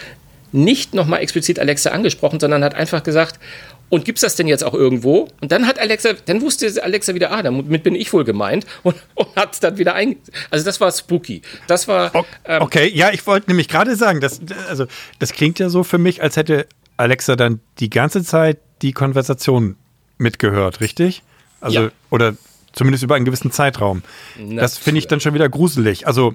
[0.57, 3.39] nicht nochmal explizit Alexa angesprochen, sondern hat einfach gesagt,
[3.89, 5.29] und gibt's das denn jetzt auch irgendwo?
[5.41, 8.97] Und dann hat Alexa, dann wusste Alexa wieder, ah, damit bin ich wohl gemeint und,
[9.15, 10.17] und hat dann wieder ein.
[10.51, 11.43] Also das war spooky.
[11.69, 12.13] Das war.
[12.45, 14.87] Ähm, Okay, ja, ich wollte nämlich gerade sagen, das, also,
[15.21, 16.67] das klingt ja so für mich, als hätte
[16.97, 19.77] Alexa dann die ganze Zeit die Konversation
[20.19, 21.23] mitgehört, richtig?
[21.61, 21.89] Also, Ja.
[22.11, 22.35] oder
[22.73, 24.03] zumindest über einen gewissen Zeitraum.
[24.57, 26.07] das finde ich dann schon wieder gruselig.
[26.07, 26.35] Also,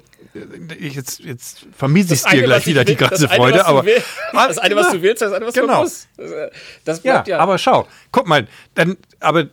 [0.80, 3.66] jetzt, jetzt vermiese ich das dir eine, gleich wieder die will- das ganze eine, Freude,
[3.66, 3.86] aber.
[3.86, 4.02] will-
[4.34, 5.76] Das eine, was du willst, das andere, was Genau.
[5.78, 6.08] du musst.
[6.18, 6.50] Das, äh,
[6.86, 7.40] Das Ja, bleibt ja.
[7.40, 9.48] aber schau, guck mal, dann, aber äh,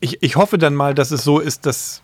[0.00, 2.02] ich, ich hoffe dann mal, dass es so ist, dass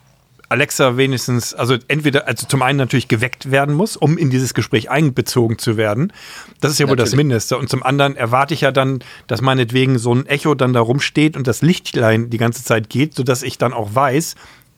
[0.51, 4.91] Alexa wenigstens, also entweder, also zum einen natürlich geweckt werden muss, um in dieses Gespräch
[4.91, 6.13] einbezogen zu werden.
[6.61, 7.17] Das ist ja wohl das Natürlich.
[7.25, 7.57] Mindeste.
[7.57, 11.37] Und zum anderen erwarte ich ja dann, dass meinetwegen so ein Echo dann da rumsteht
[11.37, 14.35] und das Lichtlein die ganze Zeit geht, sodass ich dann auch weiß,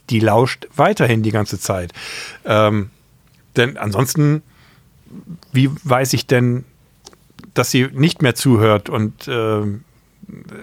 [0.09, 1.93] die lauscht weiterhin die ganze Zeit.
[2.45, 2.91] Ähm,
[3.57, 4.43] denn ansonsten,
[5.53, 6.65] wie weiß ich denn,
[7.55, 9.83] dass sie nicht mehr zuhört und ähm,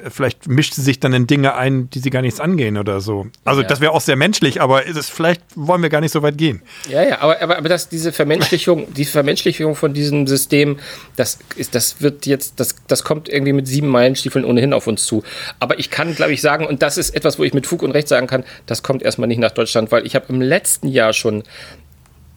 [0.10, 3.28] vielleicht mischt sie sich dann in Dinge ein, die sie gar nichts angehen oder so.
[3.46, 3.68] Also Ja.
[3.68, 6.38] das wäre auch sehr menschlich, aber ist es, vielleicht wollen wir gar nicht so weit
[6.38, 6.62] gehen.
[6.90, 10.78] Ja, ja, aber, aber, aber das, diese Vermenschlichung, die Vermenschlichung von diesem System,
[11.16, 15.06] das ist, das wird jetzt, das, das kommt irgendwie mit sieben Meilenstiefeln ohnehin auf uns
[15.06, 15.24] zu.
[15.60, 17.92] Aber ich kann, glaube ich, sagen, und das ist etwas, wo ich mit Fug und
[17.92, 21.14] Recht sagen kann, das kommt erstmal nicht nach Deutschland, weil ich habe im letzten Jahr
[21.14, 21.44] schon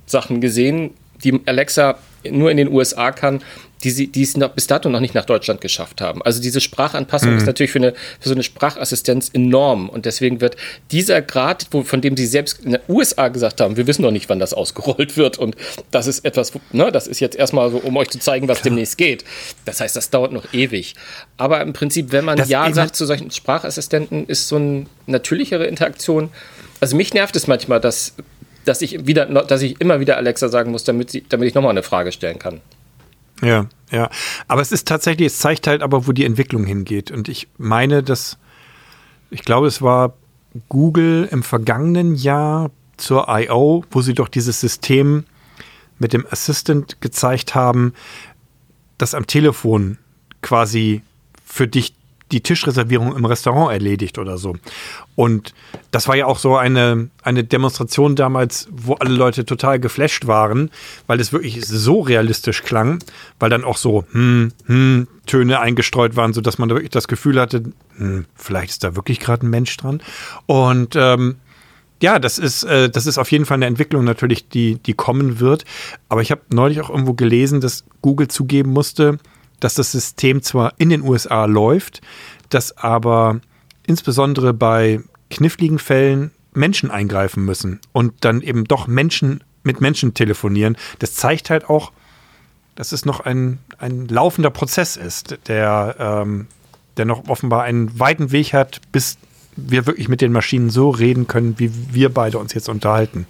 [0.07, 0.91] Sachen gesehen,
[1.25, 1.99] die Alexa
[2.31, 3.41] nur in den USA kann,
[3.85, 6.23] die sie, die es noch, bis dato noch nicht nach Deutschland geschafft haben.
[6.23, 10.57] Also diese Sprachanpassung ist natürlich für, eine, für so eine Sprachassistenz enorm und deswegen wird
[10.91, 14.11] dieser Grad, wo, von dem sie selbst in den USA gesagt haben, wir wissen noch
[14.11, 15.57] nicht, wann das ausgerollt wird und
[15.91, 18.97] das ist etwas, ne, das ist jetzt erstmal so, um euch zu zeigen, was demnächst
[18.99, 19.25] geht.
[19.67, 20.95] Das heißt, das dauert noch ewig.
[21.37, 25.67] Aber im Prinzip, wenn man Das- Ja sagt zu solchen Sprachassistenten, ist so eine natürlichere
[25.67, 26.31] Interaktion.
[26.81, 28.15] Also mich nervt es manchmal, dass
[28.67, 31.71] dass ich wieder, dass ich immer wieder Alexa sagen muss, damit, sie, damit ich nochmal
[31.71, 32.61] eine Frage stellen kann.
[33.43, 34.11] Ja, ja.
[34.49, 37.11] Aber es ist tatsächlich, es zeigt halt aber, wo die Entwicklung hingeht.
[37.11, 38.39] Und ich meine, dass,
[39.31, 40.15] ich glaube, es war
[40.69, 45.25] Google im vergangenen Jahr zur I.O., wo sie doch dieses System
[45.99, 47.93] mit dem Assistant gezeigt haben,
[48.99, 49.99] das am Telefon
[50.43, 51.03] quasi
[51.45, 51.95] für dich
[52.33, 54.57] die Tischreservierung im Restaurant erledigt oder so.
[55.15, 55.55] Und
[55.93, 60.71] das war ja auch so eine, eine Demonstration damals, wo alle Leute total geflasht waren,
[61.07, 62.99] weil es wirklich so realistisch klang,
[63.39, 67.41] weil dann auch so hm, hm, Töne eingestreut waren, sodass man da wirklich das Gefühl
[67.41, 67.63] hatte,
[67.97, 70.03] hm, vielleicht ist da wirklich gerade ein Mensch dran.
[70.47, 71.37] Und ähm,
[72.03, 75.41] ja, das ist, äh, das ist auf jeden Fall eine Entwicklung natürlich, die, die kommen
[75.41, 75.65] wird.
[76.09, 79.19] Aber ich habe neulich auch irgendwo gelesen, dass Google zugeben musste,
[79.61, 82.01] dass das System zwar in den USA läuft,
[82.51, 83.41] dass aber
[83.87, 90.77] insbesondere bei kniffligen Fällen Menschen eingreifen müssen und dann eben doch Menschen mit Menschen telefonieren.
[90.99, 91.93] Das zeigt halt auch,
[92.75, 96.47] dass es noch ein, ein laufender Prozess ist, der, ähm,
[96.97, 99.19] der noch offenbar einen weiten Weg hat, bis
[99.57, 103.27] wir wirklich mit den Maschinen so reden können, wie wir beide uns jetzt unterhalten.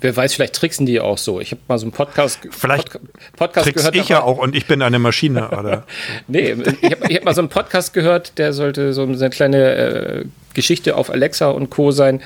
[0.00, 1.40] Wer weiß, vielleicht tricksen die auch so.
[1.40, 3.02] Ich habe mal so einen Podcast, vielleicht Pod
[3.36, 3.96] Podcast Tricks gehört.
[3.96, 5.50] Ich ja auch und ich bin eine Maschine.
[5.50, 5.84] Oder?
[6.28, 10.24] nee, ich habe hab mal so einen Podcast gehört, der sollte so eine kleine äh,
[10.54, 11.90] Geschichte auf Alexa und Co.
[11.90, 12.22] sein,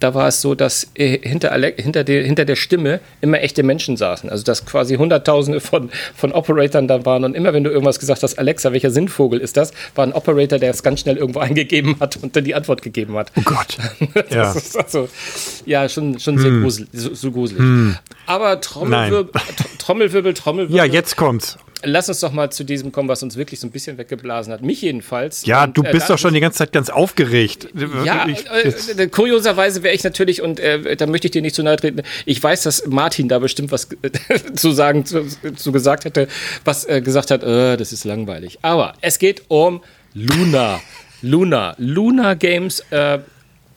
[0.00, 3.62] da war es so, dass äh, hinter, Ale hinter, der, hinter der Stimme immer echte
[3.62, 4.30] Menschen saßen.
[4.30, 7.24] Also dass quasi Hunderttausende von, von Operatoren da waren.
[7.24, 10.58] Und immer wenn du irgendwas gesagt hast, Alexa, welcher Sinnvogel ist das, war ein Operator,
[10.58, 13.32] der es ganz schnell irgendwo eingegeben hat und dann die Antwort gegeben hat.
[13.36, 13.78] Oh Gott.
[14.30, 14.54] ja.
[14.74, 15.08] also,
[15.66, 16.62] ja, schon, schon sehr hm.
[16.62, 17.60] gruselig, so, so gruselig.
[17.60, 17.96] Hm.
[18.26, 19.32] Aber Trommelwirbel,
[19.78, 20.76] Trommelwirbel, Trommelwirbel.
[20.76, 23.70] Ja, jetzt kommt's lass uns doch mal zu diesem kommen, was uns wirklich so ein
[23.70, 24.62] bisschen weggeblasen hat.
[24.62, 25.44] Mich jedenfalls.
[25.46, 27.68] Ja, und, du äh, bist äh, doch schon die ganze Zeit ganz aufgeregt.
[28.04, 31.62] Ja, äh, äh, kurioserweise wäre ich natürlich, und äh, da möchte ich dir nicht zu
[31.62, 33.88] nahe treten, ich weiß, dass Martin da bestimmt was
[34.54, 35.24] zu sagen, zu,
[35.56, 36.28] zu, gesagt hätte,
[36.66, 38.58] was gesagt hat, das ist langweilig.
[38.60, 39.80] Aber es geht um
[40.12, 40.80] Luna.
[41.22, 41.74] Luna.
[41.78, 42.82] Luna Games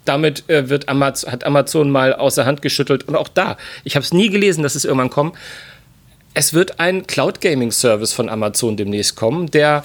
[0.03, 3.07] damit äh, wird Amaz hat Amazon mal außer Hand geschüttelt.
[3.07, 5.37] Und auch da, ich habe es nie gelesen, dass es irgendwann kommt
[6.33, 9.83] es wird ein Cloud Gaming Service von Amazon demnächst kommen, der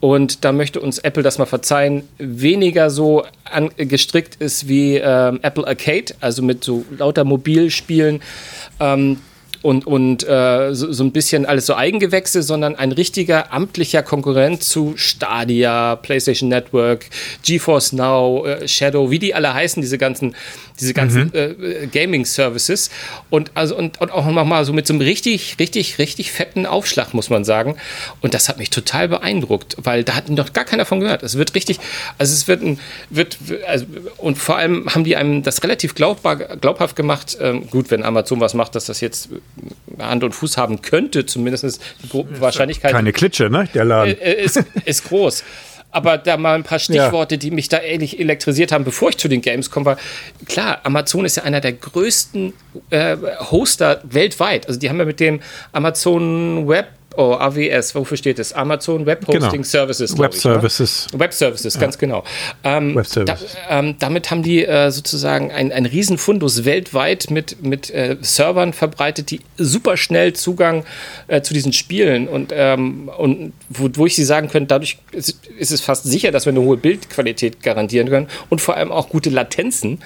[0.00, 5.40] und da möchte uns Apple das mal verzeihen, weniger so an, gestrickt ist wie ähm,
[5.42, 8.20] Apple Arcade, also mit so lauter Mobilspielen.
[8.78, 9.18] Ähm,
[9.62, 14.62] und, und äh, so, so, ein bisschen alles so Eigengewächse, sondern ein richtiger amtlicher Konkurrent
[14.62, 17.06] zu Stadia, PlayStation Network,
[17.42, 20.36] GeForce Now, äh, Shadow, wie die alle heißen, diese ganzen,
[20.80, 21.30] diese ganzen mhm.
[21.34, 22.90] äh, Gaming-Services.
[23.30, 27.14] Und, also, und, und auch nochmal so mit so einem richtig, richtig, richtig fetten Aufschlag,
[27.14, 27.76] muss man sagen.
[28.20, 31.22] Und das hat mich total beeindruckt, weil da hat noch gar keiner von gehört.
[31.22, 31.78] Es wird richtig,
[32.18, 32.78] also es wird ein,
[33.10, 33.86] wird, also,
[34.18, 37.36] und vor allem haben die einem das relativ glaubbar, glaubhaft gemacht.
[37.40, 39.28] Ähm, gut, wenn Amazon was macht, dass das jetzt
[39.98, 42.92] Hand und Fuß haben könnte, zumindest die Wahrscheinlichkeit.
[42.92, 43.68] Keine Klitsche, ne?
[43.74, 44.18] Der Laden.
[44.18, 45.44] Äh, äh, ist, ist groß.
[45.96, 47.38] Aber da mal ein paar Stichworte, ja.
[47.38, 49.96] die mich da ähnlich elektrisiert haben, bevor ich zu den Games komme, war
[50.44, 52.52] klar, Amazon ist ja einer der größten
[52.90, 53.16] äh,
[53.50, 54.68] Hoster weltweit.
[54.68, 55.40] Also die haben ja mit dem
[55.72, 58.52] Amazon Web Oh, AWS, wofür steht es?
[58.52, 59.46] Amazon Web genau.
[59.46, 59.64] Hosting genau.
[59.64, 60.18] Services.
[60.18, 60.52] Web ich, ne?
[60.52, 61.06] Services.
[61.12, 61.20] Ne?
[61.20, 61.80] Web Services, ja.
[61.80, 62.24] ganz genau.
[62.62, 63.56] Ähm, Web Services.
[63.68, 68.72] Da, ähm, damit haben die äh, sozusagen ein, ein Riesenfundus weltweit mit, mit äh, Servern
[68.72, 70.84] verbreitet, die super schnell Zugang
[71.28, 75.40] äh, zu diesen Spielen und, ähm, und wo, wo, ich sie sagen könnte, dadurch ist,
[75.58, 79.08] ist, es fast sicher, dass wir eine hohe Bildqualität garantieren können und vor allem auch
[79.08, 80.00] gute Latenzen.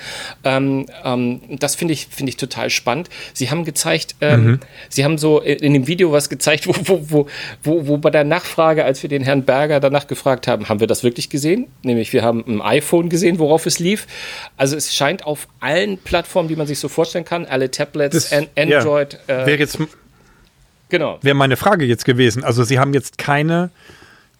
[0.44, 3.08] Ähm, ähm, das finde ich, find ich total spannend.
[3.32, 4.60] Sie haben gezeigt, ähm, mhm.
[4.88, 7.26] sie haben so in dem Video was gezeigt, wo, wo wo,
[7.62, 10.86] wo, wo bei der Nachfrage, als wir den Herrn Berger danach gefragt haben, haben wir
[10.86, 11.66] das wirklich gesehen?
[11.82, 14.06] Nämlich wir haben ein iPhone gesehen, worauf es lief.
[14.56, 18.46] Also es scheint auf allen Plattformen, die man sich so vorstellen kann, alle Tablets, das,
[18.56, 19.18] Android.
[19.28, 19.42] Ja.
[19.42, 19.78] Äh, Wäre jetzt
[20.88, 21.18] genau.
[21.22, 22.44] Wäre meine Frage jetzt gewesen.
[22.44, 23.70] Also Sie haben jetzt keine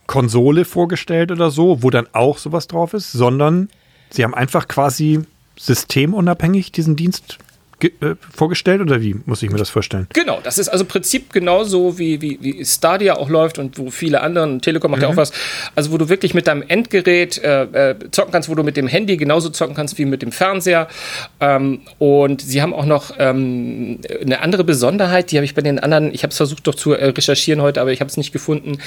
[0.07, 3.68] Konsole vorgestellt oder so, wo dann auch sowas drauf ist, sondern
[4.11, 5.20] Sie haben einfach quasi
[5.57, 7.38] systemunabhängig diesen Dienst
[8.34, 10.06] vorgestellt oder wie muss ich mir das vorstellen?
[10.12, 13.90] Genau, das ist also im Prinzip genauso wie, wie, wie Stadia auch läuft und wo
[13.90, 15.04] viele andere, Telekom macht mhm.
[15.04, 15.32] ja auch was,
[15.74, 18.86] also wo du wirklich mit deinem Endgerät äh, äh, zocken kannst, wo du mit dem
[18.86, 20.88] Handy genauso zocken kannst wie mit dem Fernseher.
[21.40, 25.78] Ähm, und sie haben auch noch ähm, eine andere Besonderheit, die habe ich bei den
[25.78, 28.32] anderen, ich habe es versucht doch zu äh, recherchieren heute, aber ich habe es nicht
[28.32, 28.78] gefunden.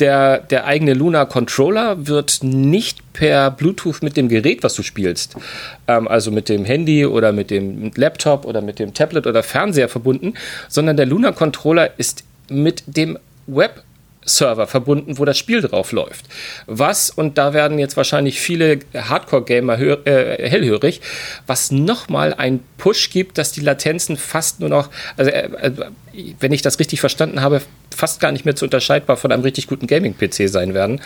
[0.00, 5.34] Der, der eigene Luna Controller wird nicht per Bluetooth mit dem Gerät, was du spielst,
[5.88, 9.88] ähm, also mit dem Handy oder mit dem Laptop oder mit dem Tablet oder Fernseher
[9.88, 10.34] verbunden,
[10.68, 13.82] sondern der Luna Controller ist mit dem Web
[14.24, 16.26] Server verbunden, wo das Spiel drauf läuft.
[16.66, 21.00] Was, und da werden jetzt wahrscheinlich viele Hardcore-Gamer äh, hellhörig,
[21.48, 25.72] was nochmal einen Push gibt, dass die Latenzen fast nur noch, also äh, äh,
[26.38, 29.66] wenn ich das richtig verstanden habe, fast gar nicht mehr zu unterscheidbar von einem richtig
[29.66, 31.00] guten Gaming-PC sein werden.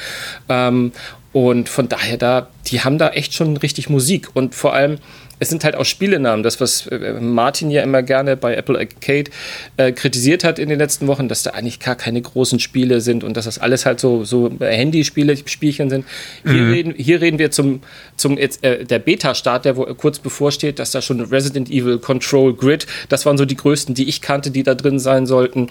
[0.48, 0.92] Ähm,
[1.32, 4.28] und von daher, da, die haben da echt schon richtig Musik.
[4.34, 4.98] Und vor allem,
[5.42, 6.44] es sind halt auch Spielenamen.
[6.44, 9.30] Das, was äh, Martin ja immer gerne bei Apple Arcade
[9.76, 13.24] äh, kritisiert hat in den letzten Wochen, dass da eigentlich gar keine großen Spiele sind
[13.24, 16.06] und dass das alles halt so, so Handyspiele, Spielchen sind.
[16.44, 16.72] Hier, mhm.
[16.72, 17.82] reden, hier reden wir zum,
[18.16, 22.54] zum jetzt, äh, der Beta-Start, der wo, kurz bevorsteht, dass da schon Resident Evil Control
[22.54, 25.70] Grid, das waren so die größten, die ich kannte, die da drin sein sollten.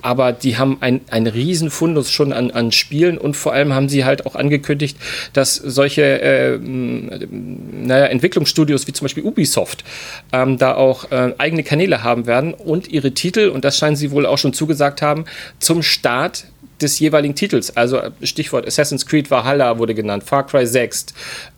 [0.00, 3.88] Aber die haben ein, ein riesen Fundus schon an, an Spielen und vor allem haben
[3.88, 4.96] sie halt auch angekündigt,
[5.32, 9.84] dass solche äh, naja, Entwicklungsstudios wie zum Beispiel Ubisoft
[10.32, 14.10] ähm, da auch äh, eigene Kanäle haben werden und ihre Titel, und das scheinen sie
[14.10, 15.24] wohl auch schon zugesagt haben,
[15.58, 16.44] zum Start
[16.80, 17.76] des jeweiligen Titels.
[17.76, 21.06] Also Stichwort Assassin's Creed Valhalla wurde genannt, Far Cry 6,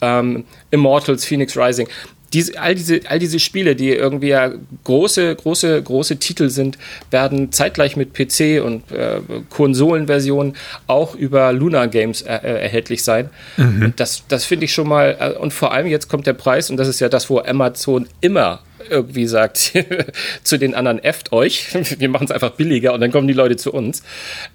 [0.00, 1.88] ähm, Immortals, Phoenix Rising
[2.32, 4.52] diese, all, diese, all diese Spiele, die irgendwie ja
[4.84, 6.78] große, große, große Titel sind,
[7.10, 10.54] werden zeitgleich mit PC und äh, Konsolenversionen
[10.86, 13.30] auch über Luna Games er, äh, erhältlich sein.
[13.56, 13.92] Mhm.
[13.96, 16.76] Das, das finde ich schon mal, äh, und vor allem jetzt kommt der Preis, und
[16.76, 19.72] das ist ja das, wo Amazon immer irgendwie sagt
[20.44, 23.56] zu den anderen, efft euch, wir machen es einfach billiger und dann kommen die Leute
[23.56, 24.02] zu uns.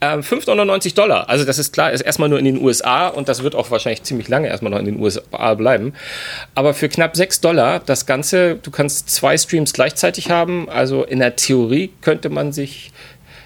[0.01, 3.43] Ähm, 5,99 Dollar, also das ist klar, ist erstmal nur in den USA und das
[3.43, 5.93] wird auch wahrscheinlich ziemlich lange erstmal noch in den USA bleiben.
[6.55, 11.19] Aber für knapp 6 Dollar das Ganze, du kannst zwei Streams gleichzeitig haben, also in
[11.19, 12.91] der Theorie könnte man sich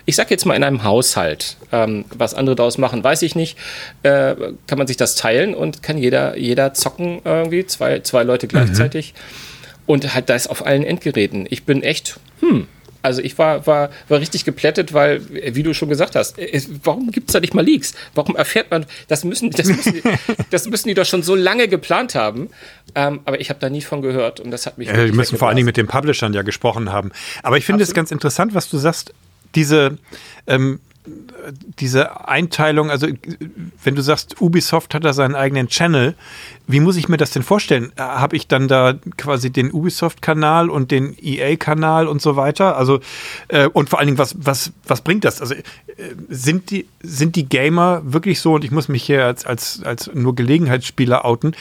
[0.05, 3.59] ich sag jetzt mal in einem Haushalt, ähm, was andere daraus machen, weiß ich nicht,
[4.01, 4.33] äh,
[4.65, 8.49] kann man sich das teilen und kann jeder, jeder zocken irgendwie, zwei, zwei Leute mhm.
[8.49, 9.13] gleichzeitig.
[9.13, 9.48] Mhm
[9.89, 11.47] und halt das auf allen Endgeräten.
[11.49, 12.67] Ich bin echt, hm,
[13.01, 15.23] also ich war, war, war richtig geplättet, weil,
[15.55, 17.95] wie du schon gesagt hast, es, warum gibt es da nicht mal Leaks?
[18.13, 20.03] Warum erfährt man, das müssen, das müssen, die,
[20.51, 22.51] das müssen die doch schon so lange geplant haben.
[22.93, 24.89] Ähm, aber ich habe da nie von gehört und das hat mich.
[24.89, 27.11] Ja, die müssen vor allen Dingen mit den Publishern ja gesprochen haben.
[27.41, 29.11] Aber ich finde es ganz interessant, was du sagst.
[29.55, 29.97] Diese,
[30.45, 30.79] ähm,
[31.79, 33.07] diese Einteilung, also
[33.83, 36.15] wenn du sagst, Ubisoft hat da seinen eigenen Channel,
[36.67, 37.91] wie muss ich mir das denn vorstellen?
[37.97, 42.77] Habe ich dann da quasi den Ubisoft-Kanal und den EA-Kanal und so weiter?
[42.77, 42.99] Also
[43.47, 45.41] äh, und vor allen Dingen, was, was, was bringt das?
[45.41, 45.63] Also äh,
[46.29, 50.11] sind die, sind die Gamer wirklich so, und ich muss mich hier als, als, als
[50.13, 51.55] nur Gelegenheitsspieler outen,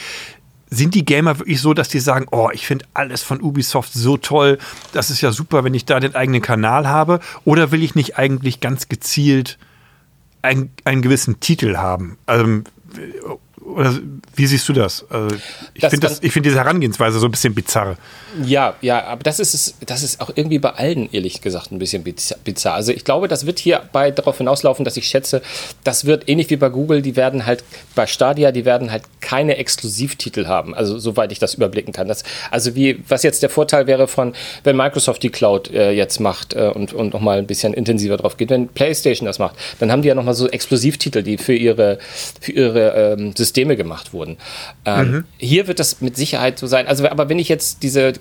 [0.70, 4.16] sind die Gamer wirklich so, dass die sagen, oh, ich finde alles von Ubisoft so
[4.16, 4.58] toll,
[4.92, 7.20] das ist ja super, wenn ich da den eigenen Kanal habe?
[7.44, 9.58] Oder will ich nicht eigentlich ganz gezielt
[10.42, 12.18] ein, einen gewissen Titel haben?
[12.26, 12.62] Also,
[13.78, 13.96] oder
[14.34, 15.04] wie siehst du das?
[15.08, 15.36] Also
[15.72, 17.96] ich finde find diese Herangehensweise so ein bisschen bizarr.
[18.44, 22.02] Ja, ja, aber das ist, das ist auch irgendwie bei allen, ehrlich gesagt, ein bisschen
[22.02, 22.74] bizarr.
[22.74, 25.42] Also ich glaube, das wird hierbei darauf hinauslaufen, dass ich schätze,
[25.84, 27.62] das wird ähnlich wie bei Google, die werden halt
[27.94, 30.74] bei Stadia, die werden halt keine Exklusivtitel haben.
[30.74, 32.08] Also soweit ich das überblicken kann.
[32.08, 36.18] Das, also wie, was jetzt der Vorteil wäre von, wenn Microsoft die Cloud äh, jetzt
[36.18, 39.92] macht äh, und, und nochmal ein bisschen intensiver drauf geht, wenn PlayStation das macht, dann
[39.92, 42.00] haben die ja nochmal so Exklusivtitel, die für ihre,
[42.40, 44.36] für ihre ähm, Systeme gemacht wurden.
[44.84, 45.24] Ähm, mhm.
[45.38, 46.86] Hier wird das mit Sicherheit so sein.
[46.86, 48.14] Also, aber wenn ich jetzt diese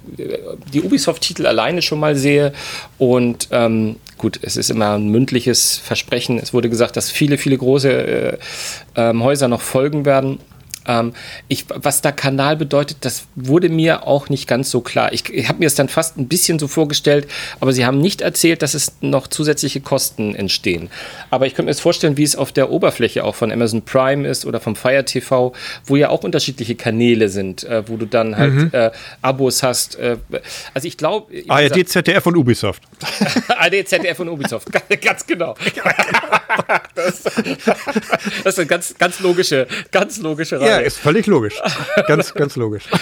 [0.73, 2.53] die Ubisoft-Titel alleine schon mal sehe
[2.97, 6.39] und ähm, gut, es ist immer ein mündliches Versprechen.
[6.39, 8.38] Es wurde gesagt, dass viele, viele große äh,
[8.95, 10.39] äh, Häuser noch folgen werden.
[10.88, 11.13] Ähm,
[11.47, 15.13] ich, was da Kanal bedeutet, das wurde mir auch nicht ganz so klar.
[15.13, 17.28] Ich, ich habe mir es dann fast ein bisschen so vorgestellt,
[17.60, 20.89] aber sie haben nicht erzählt, dass es noch zusätzliche Kosten entstehen.
[21.30, 24.28] Aber ich könnte mir jetzt vorstellen, wie es auf der Oberfläche auch von Amazon Prime
[24.28, 25.54] ist oder vom Fire TV,
[25.86, 28.69] wo ja auch unterschiedliche Kanäle sind, äh, wo du dann halt mhm.
[28.71, 29.95] äh, Abos hast.
[29.95, 30.17] Äh,
[30.73, 31.34] also ich glaube.
[31.47, 32.82] ARD, ZDF und Ubisoft.
[33.50, 34.67] ARD, ZDF und Ubisoft,
[35.02, 35.56] ganz genau.
[36.95, 37.34] das, das,
[38.45, 40.69] ist eine ganz, ganz logische, ganz logische Reihe.
[40.69, 41.61] Ja, ist völlig logisch.
[42.07, 42.83] Ganz, ganz logisch.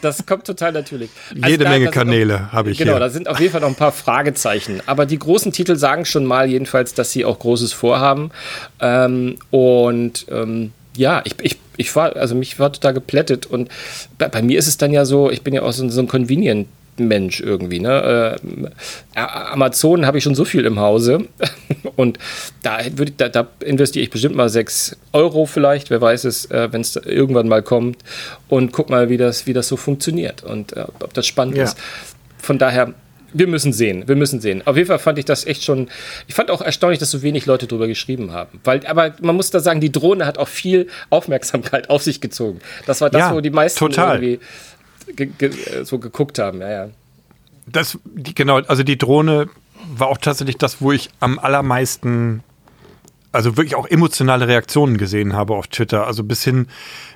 [0.00, 1.10] Das kommt total natürlich.
[1.34, 3.00] Also Jede da, Menge Kanäle habe ich Genau, hier.
[3.00, 4.80] da sind auf jeden Fall noch ein paar Fragezeichen.
[4.86, 8.30] Aber die großen Titel sagen schon mal jedenfalls, dass sie auch Großes vorhaben.
[8.80, 13.46] Ähm, und ähm, ja, ich, ich, ich war, also mich war total geplättet.
[13.46, 13.70] Und
[14.18, 16.08] bei, bei, mir ist es dann ja so, ich bin ja auch so, so ein
[16.08, 16.68] Convenient
[16.98, 17.80] Mensch irgendwie.
[17.80, 18.38] Ne?
[19.14, 21.26] Äh, Amazon habe ich schon so viel im Hause
[21.96, 22.18] und
[22.62, 26.68] da, ich, da, da, investiere ich bestimmt mal 6 Euro vielleicht, wer weiß es, äh,
[26.72, 27.98] wenn es irgendwann mal kommt
[28.48, 31.64] und guck mal, wie das, wie das so funktioniert und äh, ob das spannend ja.
[31.64, 31.78] ist.
[32.38, 32.92] Von daher,
[33.32, 34.62] wir müssen sehen, wir müssen sehen.
[34.66, 35.88] Auf jeden Fall fand ich das echt schon,
[36.26, 38.60] ich fand auch erstaunlich, dass so wenig Leute drüber geschrieben haben.
[38.64, 42.60] Weil, aber man muss da sagen, die Drohne hat auch viel Aufmerksamkeit auf sich gezogen.
[42.86, 44.22] Das war das, ja, wo die meisten total.
[44.22, 44.44] irgendwie
[45.06, 46.88] ge ge so geguckt haben, ja, ja.
[47.66, 49.48] Das, die, genau, also die Drohne
[49.88, 52.42] war auch tatsächlich das, wo ich am allermeisten,
[53.30, 56.06] also wirklich auch emotionale Reaktionen gesehen habe auf Twitter.
[56.06, 56.66] Also bis hin,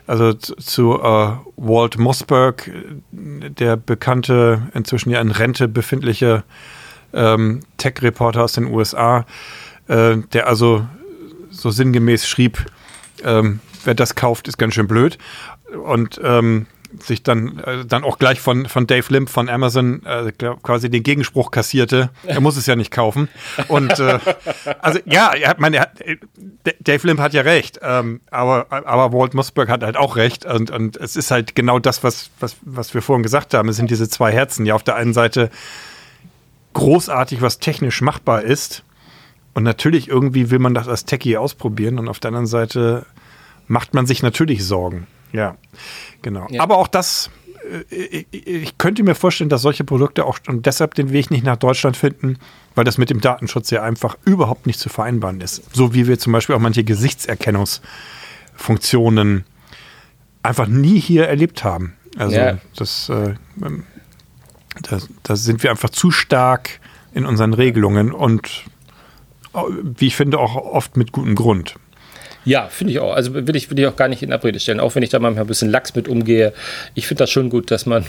[0.06, 2.70] also zu äh, Walt Mossberg,
[3.10, 6.44] der bekannte, inzwischen ja in Rente befindliche
[7.12, 9.26] ähm, Tech-Reporter aus den USA,
[9.88, 10.86] äh, der also
[11.50, 12.64] so sinngemäß schrieb,
[13.24, 15.18] ähm, wer das kauft, ist ganz schön blöd.
[15.84, 16.66] Und ähm,
[17.02, 20.32] sich dann, äh, dann auch gleich von, von Dave Limp von Amazon äh,
[20.62, 22.10] quasi den Gegenspruch kassierte.
[22.24, 23.28] Er muss es ja nicht kaufen.
[23.68, 24.18] Und äh,
[24.80, 25.88] also ja, er hat, meine,
[26.80, 30.44] Dave Limp hat ja recht, ähm, aber, aber Walt Mossberg hat halt auch recht.
[30.44, 33.68] Und, und es ist halt genau das, was, was, was wir vorhin gesagt haben.
[33.68, 34.66] Es sind diese zwei Herzen.
[34.66, 35.50] Ja, auf der einen Seite
[36.72, 38.82] großartig, was technisch machbar ist.
[39.54, 41.98] Und natürlich irgendwie will man das als Techie ausprobieren.
[41.98, 43.06] Und auf der anderen Seite
[43.68, 45.06] macht man sich natürlich Sorgen.
[45.32, 45.56] Ja,
[46.22, 46.46] genau.
[46.50, 46.62] Ja.
[46.62, 47.30] Aber auch das,
[47.90, 51.56] äh, ich könnte mir vorstellen, dass solche Produkte auch und deshalb den Weg nicht nach
[51.56, 52.38] Deutschland finden,
[52.74, 55.62] weil das mit dem Datenschutz ja einfach überhaupt nicht zu vereinbaren ist.
[55.74, 59.44] So wie wir zum Beispiel auch manche Gesichtserkennungsfunktionen
[60.42, 61.94] einfach nie hier erlebt haben.
[62.16, 62.58] Also ja.
[62.76, 63.34] das, äh,
[64.82, 66.80] da, da sind wir einfach zu stark
[67.12, 68.64] in unseren Regelungen und
[69.54, 71.76] äh, wie ich finde, auch oft mit gutem Grund.
[72.46, 73.12] Ja, finde ich auch.
[73.12, 75.18] Also will ich, will ich auch gar nicht in Abrede stellen, auch wenn ich da
[75.18, 76.52] manchmal ein bisschen lax mit umgehe.
[76.94, 78.04] Ich finde das schon gut, dass man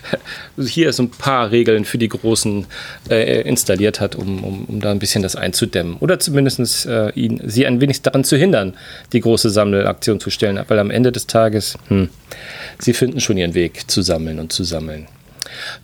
[0.58, 2.64] hier so ein paar Regeln für die Großen
[3.10, 5.98] äh, installiert hat, um, um, um da ein bisschen das einzudämmen.
[6.00, 8.72] Oder zumindest äh, ihn, sie ein wenig daran zu hindern,
[9.12, 10.58] die große Sammelaktion zu stellen.
[10.66, 12.08] Weil am Ende des Tages, hm,
[12.78, 15.08] sie finden schon ihren Weg zu sammeln und zu sammeln.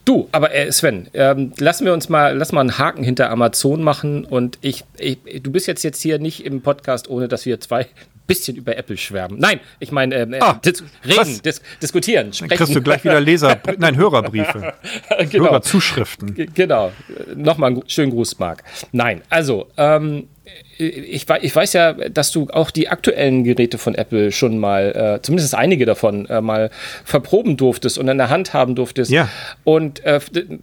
[0.04, 3.82] Du, aber äh, Sven, ähm, lassen wir uns mal, lass mal einen Haken hinter Amazon
[3.82, 7.60] machen und ich, ich, du bist jetzt jetzt hier nicht im Podcast, ohne dass wir
[7.60, 7.86] zwei
[8.30, 9.40] bisschen über Apple schwärmen.
[9.40, 12.48] Nein, ich meine, äh, ah, dis reden, dis diskutieren, sprechen.
[12.50, 14.72] Dann kriegst du gleich wieder Leser, nein, Hörerbriefe.
[15.30, 15.46] genau.
[15.46, 16.48] Hörerzuschriften.
[16.54, 16.92] Genau.
[17.34, 18.62] Nochmal einen schönen Gruß, Marc.
[18.92, 20.28] Nein, also, ähm,
[20.78, 25.22] ich, ich, weiß ja, dass du auch die aktuellen Geräte von Apple schon mal, äh,
[25.22, 26.70] zumindest einige davon, äh, mal
[27.04, 29.10] verproben durftest und in der Hand haben durftest.
[29.10, 29.28] Ja.
[29.64, 30.20] Und äh,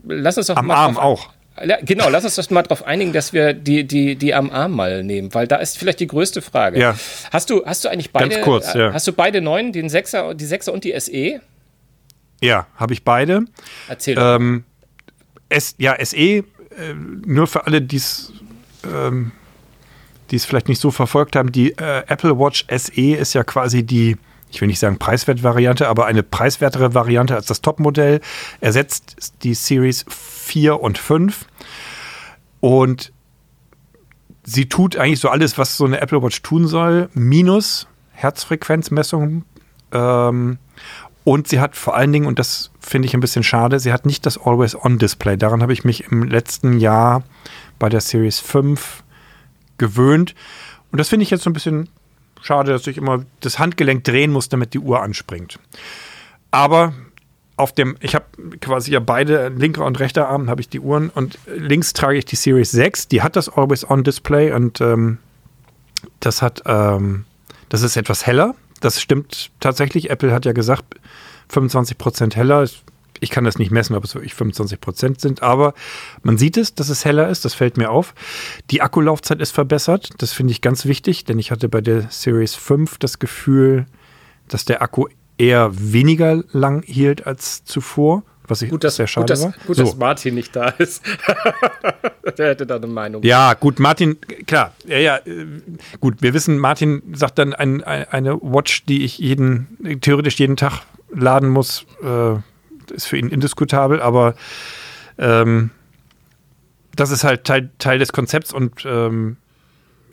[0.07, 0.75] lass uns doch Am mal.
[0.75, 1.29] Arm auch.
[1.63, 4.73] Ja, genau, lass uns das mal darauf einigen, dass wir die, die, die am Arm
[4.73, 6.79] mal nehmen, weil da ist vielleicht die größte Frage.
[6.79, 6.95] Ja.
[7.31, 8.29] Hast du, hast du eigentlich beide?
[8.29, 8.93] Ganz kurz, ja.
[8.93, 11.41] Hast du beide neuen, den Sechser, die Sechser und die SE?
[12.41, 13.45] Ja, habe ich beide.
[13.88, 14.35] Erzähl doch.
[14.35, 14.65] Ähm,
[15.49, 16.43] S, ja, SE, äh,
[17.25, 18.31] nur für alle, die es
[18.85, 19.31] ähm,
[20.32, 23.84] die es vielleicht nicht so verfolgt haben, die äh, Apple Watch SE ist ja quasi
[23.84, 24.17] die,
[24.49, 28.21] ich will nicht sagen Preiswert-Variante, aber eine preiswertere Variante als das Topmodell.
[28.61, 31.45] Ersetzt die Series 4 und 5.
[32.59, 33.11] Und
[34.43, 39.43] sie tut eigentlich so alles, was so eine Apple Watch tun soll, minus Herzfrequenzmessung.
[39.91, 40.57] Ähm,
[41.23, 44.05] und sie hat vor allen Dingen, und das finde ich ein bisschen schade, sie hat
[44.05, 45.36] nicht das Always-On-Display.
[45.38, 47.23] Daran habe ich mich im letzten Jahr
[47.80, 49.03] bei der Series 5
[49.78, 50.36] gewöhnt.
[50.91, 51.89] Und das finde ich jetzt so ein bisschen
[52.41, 55.59] schade, dass ich immer das Handgelenk drehen muss, damit die Uhr anspringt.
[56.51, 56.93] Aber
[57.57, 58.25] auf dem, ich habe
[58.61, 62.25] quasi ja beide, linker und rechter Arm, habe ich die Uhren und links trage ich
[62.25, 65.17] die Series 6, die hat das Always-On-Display und ähm,
[66.19, 67.25] das hat, ähm,
[67.69, 68.55] das ist etwas heller.
[68.80, 70.11] Das stimmt tatsächlich.
[70.11, 70.86] Apple hat ja gesagt,
[71.51, 72.67] 25% heller
[73.20, 75.74] ich kann das nicht messen, ob es wirklich 25 Prozent sind, aber
[76.24, 78.13] man sieht es, dass es heller ist, das fällt mir auf.
[78.72, 82.55] Die Akkulaufzeit ist verbessert, das finde ich ganz wichtig, denn ich hatte bei der Series
[82.55, 83.86] 5 das Gefühl,
[84.47, 85.07] dass der Akku
[85.38, 88.24] eher weniger lang hielt als zuvor.
[88.47, 89.53] Was ich gut, dass, sehr schade gut, dass, war.
[89.68, 89.84] Gut, so.
[89.84, 91.03] dass Martin nicht da ist.
[92.38, 93.22] der hätte da eine Meinung.
[93.24, 95.45] Ja, gut, Martin, klar, ja, ja, äh,
[95.99, 100.55] gut, wir wissen, Martin sagt dann ein, ein, eine Watch, die ich jeden, theoretisch jeden
[100.55, 102.36] Tag laden muss, äh,
[102.91, 104.35] ist für ihn indiskutabel, aber
[105.17, 105.71] ähm,
[106.95, 109.38] das ist halt Teil, Teil des Konzepts und ähm,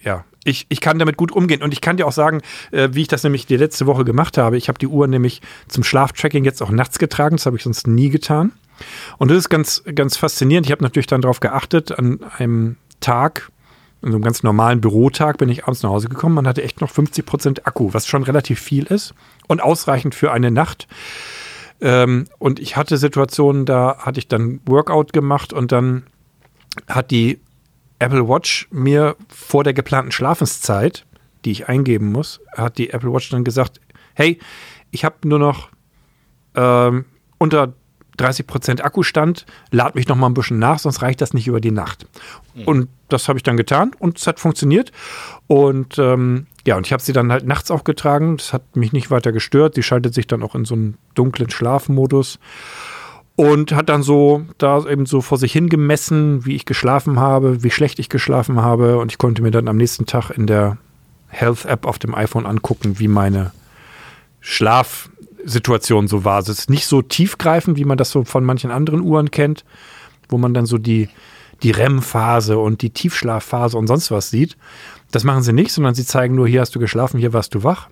[0.03, 1.62] ja, ich, ich kann damit gut umgehen.
[1.62, 4.39] Und ich kann dir auch sagen, äh, wie ich das nämlich die letzte Woche gemacht
[4.39, 4.57] habe.
[4.57, 7.37] Ich habe die Uhr nämlich zum Schlaftracking jetzt auch nachts getragen.
[7.37, 8.53] Das habe ich sonst nie getan.
[9.18, 10.66] Und das ist ganz, ganz faszinierend.
[10.66, 13.51] Ich habe natürlich dann darauf geachtet, an einem Tag,
[14.03, 16.35] an so einem ganz normalen Bürotag, bin ich abends nach Hause gekommen.
[16.35, 19.14] Man hatte echt noch 50 Prozent Akku, was schon relativ viel ist
[19.47, 20.87] und ausreichend für eine Nacht.
[21.85, 26.05] Ähm, und ich hatte Situationen, da hatte ich dann Workout gemacht und dann
[26.89, 27.41] hat die
[27.99, 31.05] Apple Watch mir vor der geplanten Schlafenszeit,
[31.45, 33.82] die ich eingeben muss, hat die Apple Watch dann gesagt,
[34.14, 34.39] hey,
[34.93, 35.68] ich habe nur noch
[36.55, 37.05] ähm,
[37.37, 37.74] unter
[38.18, 41.70] 30% Akkustand, lad mich noch mal ein bisschen nach, sonst reicht das nicht über die
[41.70, 42.07] Nacht.
[42.55, 42.64] Mhm.
[42.64, 44.91] Und das habe ich dann getan und es hat funktioniert.
[45.49, 48.39] Und ähm, ja, und ich habe sie dann halt nachts auch getragen.
[48.39, 49.75] Das hat mich nicht weiter gestört.
[49.75, 52.39] Sie schaltet sich dann auch in so einen dunklen Schlafmodus
[53.37, 57.71] und hat dann so da eben so vor sich hingemessen, wie ich geschlafen habe, wie
[57.71, 58.99] schlecht ich geschlafen habe.
[58.99, 60.79] Und ich konnte mir dann am nächsten Tag in der
[61.29, 63.53] Health-App auf dem iPhone angucken, wie meine
[64.41, 66.39] Schlafsituation so war.
[66.39, 69.65] Es ist nicht so tiefgreifend, wie man das so von manchen anderen Uhren kennt,
[70.29, 71.09] wo man dann so die,
[71.62, 74.57] die REM-Phase und die Tiefschlafphase und sonst was sieht,
[75.15, 77.62] das machen sie nicht, sondern sie zeigen nur, hier hast du geschlafen, hier warst du
[77.65, 77.89] wach.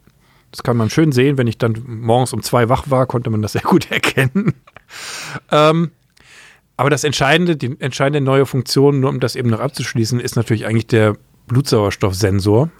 [0.50, 1.38] Das kann man schön sehen.
[1.38, 4.54] Wenn ich dann morgens um zwei wach war, konnte man das sehr gut erkennen.
[5.50, 5.90] ähm,
[6.76, 10.66] aber das Entscheidende, die entscheidende neue Funktion, nur um das eben noch abzuschließen, ist natürlich
[10.66, 11.16] eigentlich der
[11.46, 12.70] Blutsauerstoffsensor.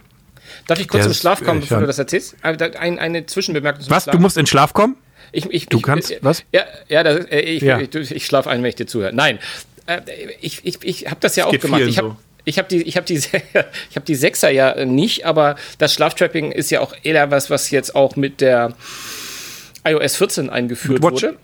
[0.67, 2.37] Darf ich kurz Der zum Schlaf kommen, bevor du schon- das erzählst?
[2.43, 4.05] Äh, Ein, eine Zwischenbemerkung zum Was?
[4.05, 4.15] Schlaf.
[4.15, 4.97] Du musst in Schlaf kommen?
[5.31, 6.43] Ich, ich, Du ich, kannst- äh, was?
[6.53, 7.79] Ja, ja, das, äh, ich, Ja.
[7.81, 9.13] ich, schlafe ein, wenn ich dir zuhöre.
[9.15, 9.39] Nein,
[10.41, 11.81] ich, ich, ich habe das ja auch geht gemacht.
[11.83, 12.17] Ich habe so.
[12.45, 13.15] Ich hab die, ich hab die,
[13.91, 17.71] ich hab die Sechser ja nicht, aber das Schlaftrapping ist ja auch eher was, was
[17.71, 18.75] jetzt auch mit der
[19.85, 21.37] iOS 14 eingeführt wurde.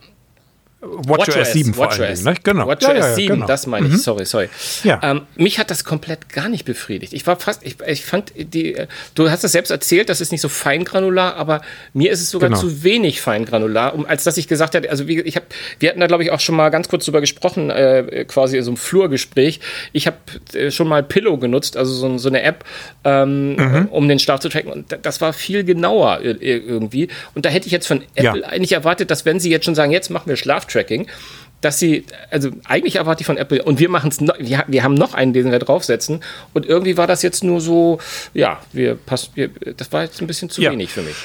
[0.80, 2.24] WatchOS 7 vor allen Dingen.
[2.24, 2.34] Ne?
[2.44, 2.66] Genau.
[2.68, 3.46] WatchOS Ja, ja, ja, 7, genau.
[3.46, 4.48] das meine ich, sorry, sorry.
[4.84, 5.00] Ja.
[5.02, 7.12] Ähm, mich hat das komplett gar nicht befriedigt.
[7.14, 10.30] Ich war fast, ich, ich fand die, äh, du hast es selbst erzählt, das ist
[10.30, 11.62] nicht so feingranular, aber
[11.94, 12.60] mir ist es sogar Genau.
[12.60, 15.46] zu wenig feingranular, um, als dass ich gesagt hätte, also wie, ich habe,
[15.80, 18.62] wir hatten da glaube ich auch schon mal ganz kurz drüber gesprochen, äh, quasi in
[18.62, 19.58] so einem Flurgespräch.
[19.92, 20.16] Ich habe
[20.54, 22.64] äh, schon mal Pillow genutzt, also so, so eine App,
[23.04, 23.86] ähm, Mhm.
[23.90, 27.08] um den Schlaf zu tracken und da- das war viel genauer ir- ir- irgendwie.
[27.34, 29.90] Und da hätte ich jetzt von Apple eigentlich erwartet, dass wenn sie jetzt schon sagen,
[29.90, 30.36] jetzt machen wir
[30.68, 31.06] Schlaftracking,
[31.60, 34.94] dass sie, also eigentlich erwarte ich von Apple, und wir machen es, wir, wir haben
[34.94, 36.20] noch einen, den wir draufsetzen,
[36.54, 37.98] und irgendwie war das jetzt nur so,
[38.32, 40.70] ja, wir passen, wir, das war jetzt ein bisschen zu Ja.
[40.70, 41.16] wenig für mich.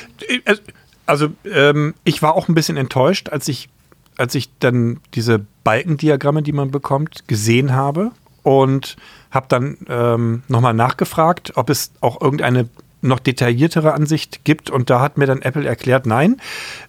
[1.05, 3.69] Also ähm, ich war auch ein bisschen enttäuscht, als ich,
[4.17, 8.95] als ich dann diese Balkendiagramme, die man bekommt, gesehen habe und
[9.29, 12.69] habe dann ähm, nochmal nachgefragt, ob es auch irgendeine
[13.01, 14.69] noch detailliertere Ansicht gibt.
[14.69, 16.39] Und da hat mir dann Apple erklärt, nein,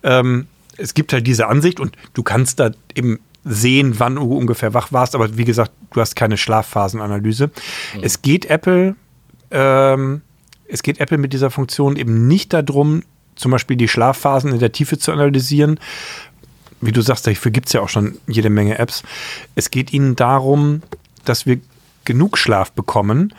[0.04, 0.46] ähm,
[0.76, 4.92] es gibt halt diese Ansicht und du kannst da eben sehen, wann du ungefähr wach
[4.92, 5.14] warst.
[5.14, 7.50] Aber wie gesagt, du hast keine Schlafphasenanalyse.
[8.00, 8.96] Es geht Apple
[9.50, 10.22] ähm,
[10.68, 13.02] es geht Apple mit dieser Funktion eben nicht darum,
[13.36, 15.78] zum Beispiel die Schlafphasen in der Tiefe zu analysieren.
[16.80, 19.02] Wie du sagst, dafür gibt es ja auch schon jede Menge Apps.
[19.54, 20.82] Es geht ihnen darum,
[21.24, 21.60] dass wir
[22.04, 23.32] genug Schlaf bekommen.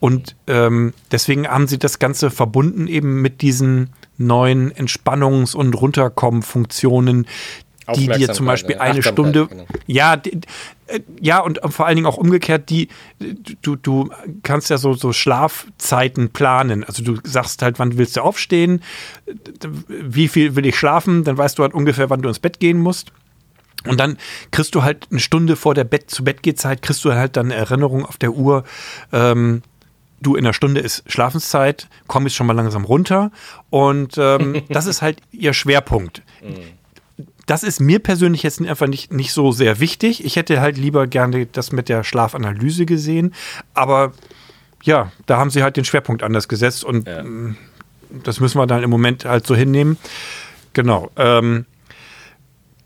[0.00, 7.26] Und ähm, deswegen haben sie das Ganze verbunden eben mit diesen neuen Entspannungs- und Runterkommen-Funktionen,
[7.96, 9.64] die dir zum Beispiel Aufmerksamkeit, eine Stunde, genau.
[9.86, 10.40] ja, die,
[11.20, 12.88] ja, und vor allen Dingen auch umgekehrt, die,
[13.62, 14.10] du, du
[14.42, 16.84] kannst ja so, so Schlafzeiten planen.
[16.84, 18.82] Also du sagst halt, wann willst du aufstehen,
[19.88, 22.78] wie viel will ich schlafen, dann weißt du halt ungefähr, wann du ins Bett gehen
[22.78, 23.12] musst.
[23.86, 24.18] Und dann
[24.50, 27.46] kriegst du halt eine Stunde vor der Bett zu Bett Zeit, kriegst du halt dann
[27.46, 28.64] eine Erinnerung auf der Uhr,
[29.12, 29.62] ähm,
[30.20, 33.30] du in einer Stunde ist Schlafenszeit, komm jetzt schon mal langsam runter.
[33.70, 36.22] Und ähm, das ist halt ihr Schwerpunkt.
[37.46, 40.24] Das ist mir persönlich jetzt einfach nicht, nicht so sehr wichtig.
[40.24, 43.34] Ich hätte halt lieber gerne das mit der Schlafanalyse gesehen.
[43.74, 44.12] Aber
[44.82, 47.22] ja, da haben sie halt den Schwerpunkt anders gesetzt und Ja.
[47.22, 47.56] mm,
[48.24, 49.98] das müssen wir dann im Moment halt so hinnehmen.
[50.72, 51.10] Genau.
[51.16, 51.66] Ähm,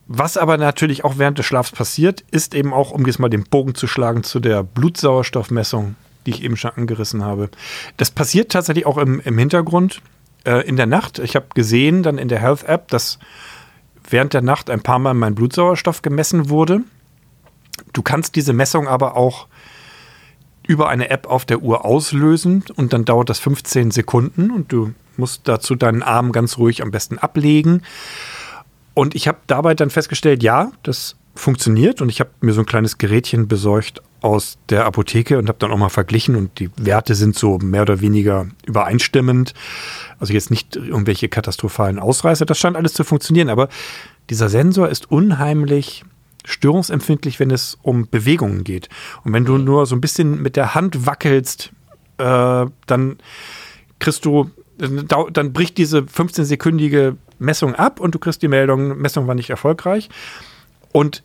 [0.06, 3.44] was aber natürlich auch während des Schlafs passiert, ist eben auch, um jetzt mal den
[3.44, 5.94] Bogen zu schlagen zu der Blutsauerstoffmessung,
[6.26, 7.50] die ich eben schon angerissen habe.
[7.96, 10.02] Das passiert tatsächlich auch im, im Hintergrund
[10.44, 11.18] äh, in der Nacht.
[11.18, 13.18] Ich habe gesehen dann in der Health App, dass
[14.08, 16.80] während der Nacht ein paar Mal mein Blutsauerstoff gemessen wurde.
[17.92, 19.46] Du kannst diese Messung aber auch
[20.66, 24.92] über eine App auf der Uhr auslösen und dann dauert das 15 Sekunden und du
[25.16, 27.82] musst dazu deinen Arm ganz ruhig am besten ablegen.
[28.94, 32.66] Und ich habe dabei dann festgestellt, ja, das funktioniert und ich habe mir so ein
[32.66, 37.14] kleines Gerätchen besorgt aus der Apotheke und habe dann auch mal verglichen und die Werte
[37.14, 39.54] sind so mehr oder weniger übereinstimmend.
[40.18, 43.68] Also jetzt nicht irgendwelche katastrophalen Ausreißer, das scheint alles zu funktionieren, aber
[44.30, 46.04] dieser Sensor ist unheimlich
[46.44, 48.88] störungsempfindlich, wenn es um Bewegungen geht.
[49.24, 51.72] Und wenn du nur so ein bisschen mit der Hand wackelst,
[52.18, 53.18] äh, dann
[53.98, 59.34] kriegst du, dann bricht diese 15-sekündige Messung ab und du kriegst die Meldung, Messung war
[59.34, 60.08] nicht erfolgreich.
[60.92, 61.22] Und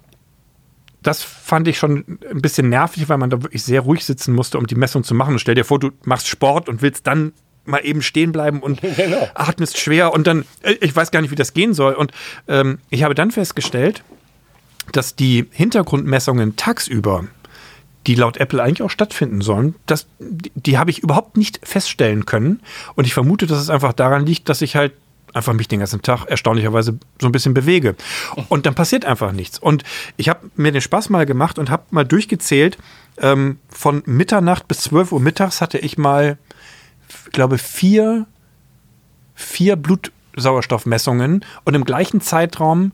[1.03, 4.57] das fand ich schon ein bisschen nervig, weil man da wirklich sehr ruhig sitzen musste,
[4.57, 5.33] um die Messung zu machen.
[5.33, 7.33] Und stell dir vor, du machst Sport und willst dann
[7.65, 9.27] mal eben stehen bleiben und Genau.
[9.35, 11.93] atmest schwer und dann, äh, ich weiß gar nicht, wie das gehen soll.
[11.93, 12.11] Und
[12.47, 14.03] ähm, ich habe dann festgestellt,
[14.91, 17.25] dass die Hintergrundmessungen tagsüber,
[18.07, 22.25] die laut Apple eigentlich auch stattfinden sollen, das, die, die habe ich überhaupt nicht feststellen
[22.25, 22.61] können.
[22.95, 24.93] Und ich vermute, dass es einfach daran liegt, dass ich halt
[25.37, 27.95] einfach mich den ganzen Tag erstaunlicherweise so ein bisschen bewege.
[28.49, 29.59] Und dann passiert einfach nichts.
[29.59, 29.83] Und
[30.17, 32.77] ich habe mir den Spaß mal gemacht und habe mal durchgezählt,
[33.19, 36.37] ähm, von Mitternacht bis 12 Uhr mittags hatte ich mal,
[37.25, 38.27] ich glaube, vier,
[39.33, 42.91] vier Blutsauerstoffmessungen und im gleichen Zeitraum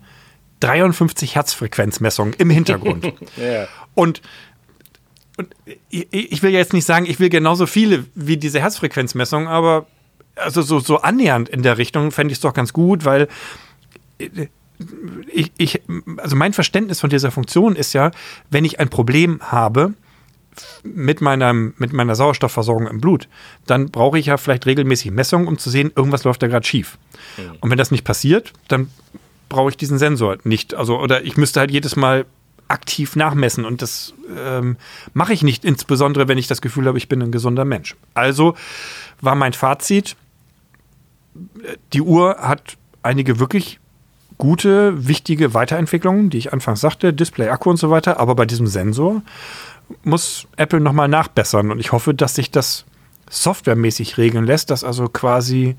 [0.59, 3.13] 53 Herzfrequenzmessungen im Hintergrund.
[3.37, 3.67] Ja.
[3.95, 4.21] Und,
[5.37, 5.53] und
[5.89, 9.87] ich, ich will ja jetzt nicht sagen, ich will genauso viele wie diese Herzfrequenzmessung, aber
[10.35, 13.27] also so, so annähernd in der Richtung fände ich es doch ganz gut, weil
[14.19, 14.47] äh,
[15.31, 15.81] ich, ich,
[16.17, 18.11] also mein Verständnis von dieser Funktion ist ja,
[18.49, 19.93] wenn ich ein Problem habe,
[20.83, 23.27] mit, meinem, mit meiner Sauerstoffversorgung im Blut,
[23.65, 26.97] dann brauche ich ja vielleicht regelmäßig Messungen, um zu sehen, irgendwas läuft da gerade schief.
[27.37, 27.57] Mhm.
[27.59, 28.89] Und wenn das nicht passiert, dann
[29.49, 30.73] brauche ich diesen Sensor nicht.
[30.73, 32.25] Also, oder ich müsste halt jedes Mal
[32.67, 34.77] aktiv nachmessen und das ähm,
[35.13, 37.95] mache ich nicht, insbesondere wenn ich das Gefühl habe, ich bin ein gesunder Mensch.
[38.13, 38.55] Also
[39.21, 40.15] war mein Fazit,
[41.93, 43.79] die Uhr hat einige wirklich
[44.37, 48.67] gute, wichtige Weiterentwicklungen, die ich anfangs sagte, Display, Akku und so weiter, aber bei diesem
[48.67, 49.21] Sensor
[50.03, 52.85] muss Apple nochmal nachbessern und ich hoffe, dass sich das
[53.29, 55.75] softwaremäßig regeln lässt, dass also quasi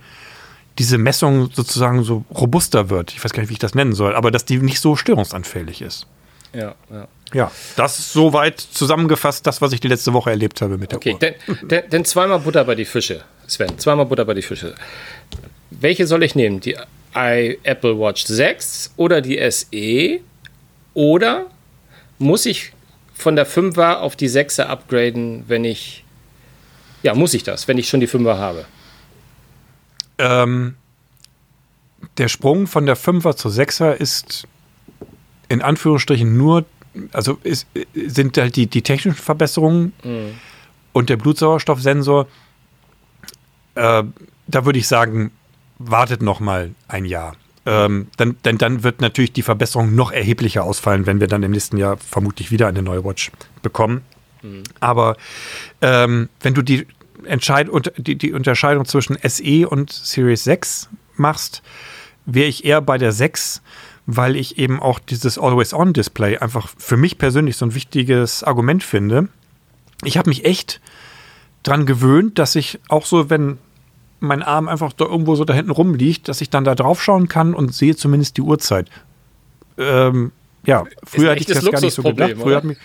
[0.78, 3.12] diese Messung sozusagen so robuster wird.
[3.12, 5.82] Ich weiß gar nicht, wie ich das nennen soll, aber dass die nicht so störungsanfällig
[5.82, 6.06] ist.
[6.52, 7.08] Ja, ja.
[7.34, 10.98] Ja, das ist soweit zusammengefasst das, was ich die letzte Woche erlebt habe mit der
[10.98, 11.16] okay, Uhr.
[11.16, 13.76] Okay, denn, denn, zweimal Butter bei die Fische, Sven.
[13.76, 14.74] Zweimal Butter bei die Fische.
[15.70, 16.60] Welche soll ich nehmen?
[16.60, 16.76] Die
[17.16, 20.20] I Apple Watch 6 oder die SE?
[20.94, 21.46] Oder
[22.18, 22.72] muss ich
[23.14, 26.04] von der 5er auf die 6er upgraden, wenn ich.
[27.02, 28.64] Ja, muss ich das, wenn ich schon die 5er habe?
[30.18, 30.76] Ähm,
[32.16, 34.46] der Sprung von der 5er zur 6er ist
[35.48, 36.64] in Anführungsstrichen nur,
[37.12, 40.34] also ist, sind halt die, die technischen Verbesserungen mhm.
[40.92, 42.26] und der Blutsauerstoffsensor.
[43.74, 44.04] Äh,
[44.46, 45.30] da würde ich sagen,
[45.78, 47.36] wartet noch mal ein Jahr.
[47.66, 51.50] Ähm, dann, denn dann wird natürlich die Verbesserung noch erheblicher ausfallen, wenn wir dann im
[51.50, 53.32] nächsten Jahr vermutlich wieder eine neue Watch
[53.62, 54.02] bekommen.
[54.42, 54.64] Mhm.
[54.80, 55.16] Aber
[55.80, 56.86] ähm, wenn du die,
[57.24, 61.62] Entscheid die, die Unterscheidung zwischen SE und Series 6 machst,
[62.26, 63.62] wäre ich eher bei der 6,
[64.06, 69.28] weil ich eben auch dieses Always-On-Display einfach für mich persönlich so ein wichtiges Argument finde.
[70.04, 70.80] Ich habe mich echt
[71.62, 73.58] dran gewöhnt, dass ich auch so, wenn
[74.20, 77.28] mein Arm einfach da irgendwo so da hinten rumliegt, dass ich dann da drauf schauen
[77.28, 78.90] kann und sehe zumindest die Uhrzeit.
[79.78, 80.32] Ähm,
[80.66, 82.34] ja, früher hätte ich das gar nicht so gedacht.
[82.38, 82.78] Früher hat mich,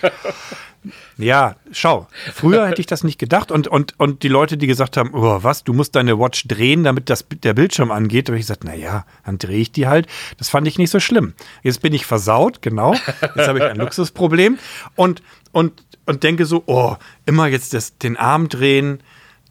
[1.18, 2.08] ja, schau.
[2.34, 5.40] Früher hätte ich das nicht gedacht und, und, und die Leute, die gesagt haben, oh,
[5.44, 8.64] was, du musst deine Watch drehen, damit das, der Bildschirm angeht, da habe ich gesagt,
[8.64, 10.08] naja, dann drehe ich die halt.
[10.38, 11.34] Das fand ich nicht so schlimm.
[11.64, 12.94] Jetzt bin ich versaut, genau.
[12.94, 14.58] Jetzt habe ich ein Luxusproblem
[14.96, 15.22] und,
[15.52, 19.04] und, und denke so, oh, immer jetzt das, den Arm drehen,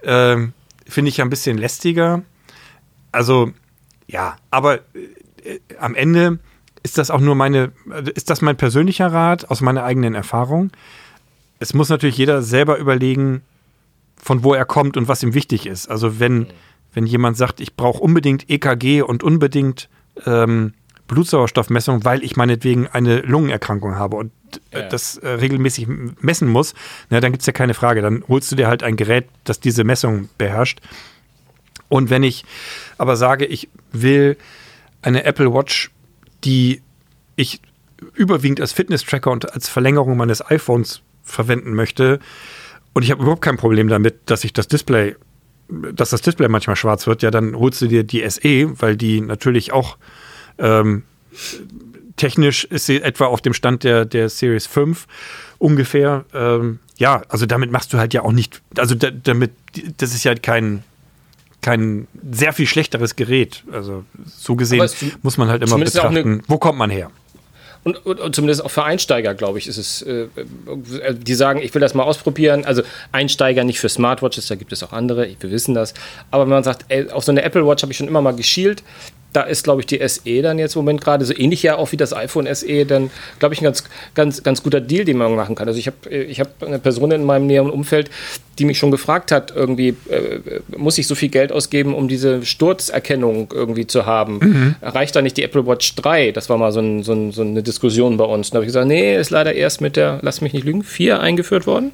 [0.02, 0.54] ähm,
[0.86, 2.22] finde ich ja ein bisschen lästiger.
[3.12, 3.52] Also,
[4.06, 4.76] ja, aber
[5.44, 6.38] äh, am Ende
[6.88, 7.72] ist das auch nur meine,
[8.14, 10.70] ist das mein persönlicher Rat aus meiner eigenen Erfahrung.
[11.58, 13.42] Es muss natürlich jeder selber überlegen,
[14.16, 15.90] von wo er kommt und was ihm wichtig ist.
[15.90, 16.46] Also wenn,
[16.94, 19.90] wenn jemand sagt, ich brauche unbedingt EKG und unbedingt
[20.24, 20.72] ähm,
[21.08, 24.32] Blutsauerstoffmessung, weil ich meinetwegen eine Lungenerkrankung habe und
[24.70, 24.88] äh, ja.
[24.88, 25.88] das äh, regelmäßig
[26.20, 26.72] messen muss,
[27.10, 28.00] na, dann gibt es ja keine Frage.
[28.00, 30.80] Dann holst du dir halt ein Gerät, das diese Messung beherrscht.
[31.90, 32.46] Und wenn ich
[32.96, 34.38] aber sage, ich will
[35.02, 35.90] eine Apple Watch,
[36.44, 36.82] die
[37.36, 37.60] ich
[38.14, 42.20] überwiegend als Fitness-Tracker und als Verlängerung meines iPhones verwenden möchte,
[42.98, 45.14] und ich habe überhaupt kein Problem damit, dass ich das Display,
[45.68, 49.20] dass das Display manchmal schwarz wird, ja, dann holst du dir die SE, weil die
[49.20, 49.98] natürlich auch
[50.58, 51.04] ähm,
[52.16, 55.06] technisch ist sie etwa auf dem Stand der, der Series 5
[55.58, 56.24] ungefähr.
[56.34, 59.52] Ähm, ja, also damit machst du halt ja auch nicht, also da, damit,
[59.98, 60.82] das ist ja kein,
[61.60, 63.64] kein sehr viel schlechteres Gerät.
[63.72, 64.88] Also so gesehen
[65.22, 67.10] muss man halt immer betrachten, wo kommt man her.
[67.84, 70.26] Und, und, und, zumindest auch für Einsteiger, glaube ich, ist es, äh,
[71.02, 72.64] äh, die sagen, ich will das mal ausprobieren.
[72.64, 72.82] Also
[73.12, 75.94] Einsteiger nicht für Smartwatches, da gibt es auch andere, wir wissen das.
[76.30, 78.34] Aber wenn man sagt, ey, auf so eine Apple Watch habe ich schon immer mal
[78.34, 78.82] geschielt,
[79.32, 81.92] da ist, glaube ich, die SE dann jetzt im Moment gerade so ähnlich ja auch
[81.92, 85.34] wie das iPhone SE, dann, glaube ich, ein ganz, ganz, ganz guter Deal, den man
[85.34, 85.68] machen kann.
[85.68, 88.10] Also ich habe ich hab eine Person in meinem näheren Umfeld,
[88.58, 92.44] die mich schon gefragt hat, irgendwie, äh, muss ich so viel Geld ausgeben, um diese
[92.44, 94.38] Sturzerkennung irgendwie zu haben?
[94.40, 94.74] Mhm.
[94.82, 96.32] Reicht da nicht die Apple Watch 3?
[96.32, 98.50] Das war mal so, ein, so, ein, so eine Diskussion bei uns.
[98.50, 101.20] Da habe ich gesagt, nee, ist leider erst mit der, lass mich nicht lügen, 4
[101.20, 101.92] eingeführt worden.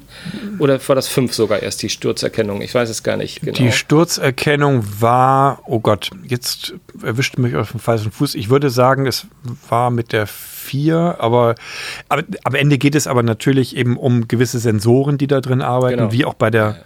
[0.57, 2.61] Oder war das 5 sogar erst die Sturzerkennung?
[2.61, 3.57] Ich weiß es gar nicht genau.
[3.57, 6.73] Die Sturzerkennung war, oh Gott, jetzt
[7.03, 8.35] erwischt mich auf den falschen Fuß.
[8.35, 9.27] Ich würde sagen, es
[9.69, 11.55] war mit der 4, aber,
[12.09, 15.97] aber am Ende geht es aber natürlich eben um gewisse Sensoren, die da drin arbeiten,
[15.97, 16.11] genau.
[16.11, 16.83] wie auch bei der,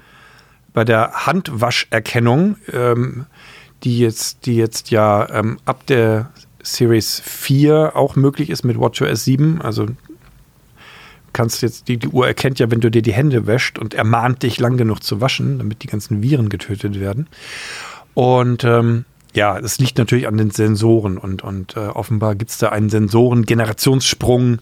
[0.73, 3.25] bei der Handwascherkennung, ähm,
[3.83, 6.31] die, jetzt, die jetzt ja ähm, ab der
[6.61, 9.61] Series 4 auch möglich ist mit WatchOS 7.
[9.61, 9.87] Also
[11.33, 14.43] kannst jetzt, die, die Uhr erkennt ja, wenn du dir die Hände wäscht und ermahnt
[14.43, 17.27] dich lang genug zu waschen, damit die ganzen Viren getötet werden.
[18.13, 22.57] Und ähm, ja, es liegt natürlich an den Sensoren und, und äh, offenbar gibt es
[22.57, 24.59] da einen Sensoren-Generationssprung,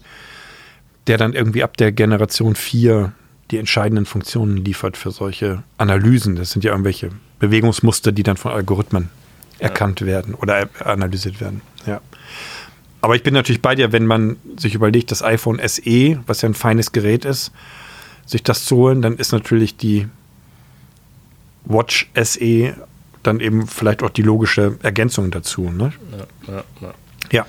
[1.06, 3.12] der dann irgendwie ab der Generation 4
[3.50, 6.36] die entscheidenden Funktionen liefert für solche Analysen.
[6.36, 9.08] Das sind ja irgendwelche Bewegungsmuster, die dann von Algorithmen
[9.58, 9.68] ja.
[9.68, 11.62] erkannt werden oder analysiert werden.
[11.86, 12.00] Ja.
[13.00, 16.48] Aber ich bin natürlich bei dir, wenn man sich überlegt, das iPhone SE, was ja
[16.48, 17.52] ein feines Gerät ist,
[18.26, 20.08] sich das zu holen, dann ist natürlich die
[21.64, 22.74] Watch SE
[23.28, 25.70] dann eben vielleicht auch die logische Ergänzung dazu.
[25.70, 25.92] Ne?
[26.46, 26.94] Ja, ja, ja.
[27.30, 27.46] ja.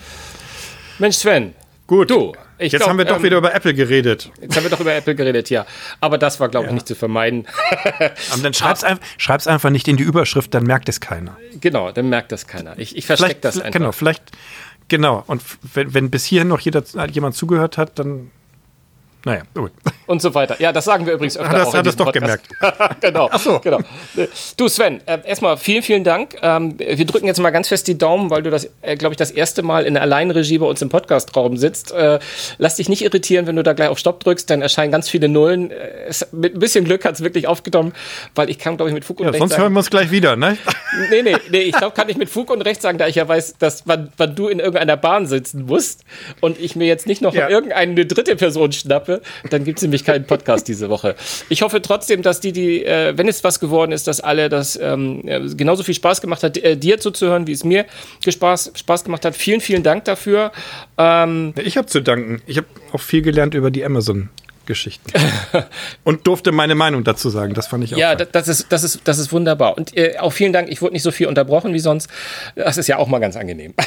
[1.00, 1.56] Mensch, Sven.
[1.88, 2.12] Gut.
[2.12, 4.30] Du, jetzt glaub, haben wir doch ähm, wieder über Apple geredet.
[4.40, 5.66] Jetzt haben wir doch über Apple geredet, ja.
[6.02, 7.48] Aber das war, glaube ich, nicht zu vermeiden.
[8.32, 11.36] Aber dann schreib's, ein, schreib's einfach nicht in die Überschrift, dann merkt es keiner.
[11.60, 12.78] Genau, dann merkt das keiner.
[12.78, 13.72] Ich, ich verstecke das einfach.
[13.72, 14.24] Genau, vielleicht,
[14.88, 15.24] genau.
[15.26, 15.42] Und
[15.74, 18.30] wenn, wenn bis hierhin noch jeder, jemand zugehört hat, dann
[19.26, 19.72] naja, gut.
[20.08, 20.56] Und so weiter.
[20.60, 21.58] Ja, das sagen wir übrigens öfter.
[21.58, 22.50] Das auch hat es doch Podcast.
[22.50, 23.02] gemerkt.
[23.02, 23.30] genau.
[23.32, 23.60] Ach so.
[23.60, 23.80] genau.
[24.58, 26.36] Du, Sven, äh, erstmal vielen, vielen Dank.
[26.42, 29.18] Ähm, wir drücken jetzt mal ganz fest die Daumen, weil du das, äh, glaube ich,
[29.18, 31.92] das erste Mal in der Alleinregie bei uns im Podcastraum sitzt.
[31.92, 32.20] Äh,
[32.58, 35.28] lass dich nicht irritieren, wenn du da gleich auf Stopp drückst, dann erscheinen ganz viele
[35.28, 35.72] Nullen.
[35.72, 37.94] Es, mit ein bisschen Glück hat es wirklich aufgenommen,
[38.36, 39.62] weil ich kann, glaube ich, mit Fug und ja, Recht sonst sagen.
[39.62, 40.58] Sonst hören wir uns gleich wieder, ne?
[41.12, 43.28] nee, nee, nee, ich glaube, kann ich mit Fug und Recht sagen, da ich ja
[43.28, 46.04] weiß, dass wann, wann du in irgendeiner Bahn sitzen musst
[46.42, 47.50] und ich mir jetzt nicht noch ja.
[47.50, 49.19] irgendeine dritte Person schnappe,
[49.50, 51.16] dann gibt es nämlich keinen Podcast diese Woche.
[51.50, 54.78] Ich hoffe trotzdem, dass die, die, äh, wenn es was geworden ist, dass alle das
[54.82, 55.24] ähm,
[55.56, 57.86] genauso viel Spaß gemacht hat, äh, dir zuzuhören, wie es mir
[58.28, 59.36] Spaß, Spaß gemacht hat.
[59.36, 60.52] Vielen, vielen Dank dafür.
[60.98, 62.42] Ähm, ich habe zu danken.
[62.46, 64.30] Ich habe auch viel gelernt über die Amazon.
[64.70, 65.12] Geschichten.
[66.04, 67.56] und durfte meine Meinung dazu sagen.
[67.56, 67.98] Das fand ich auch.
[67.98, 69.76] Ja, das ist, das, ist, das ist wunderbar.
[69.76, 70.70] Und äh, auch vielen Dank.
[70.70, 72.08] Ich wurde nicht so viel unterbrochen wie sonst.
[72.56, 73.74] Das ist ja auch mal ganz angenehm.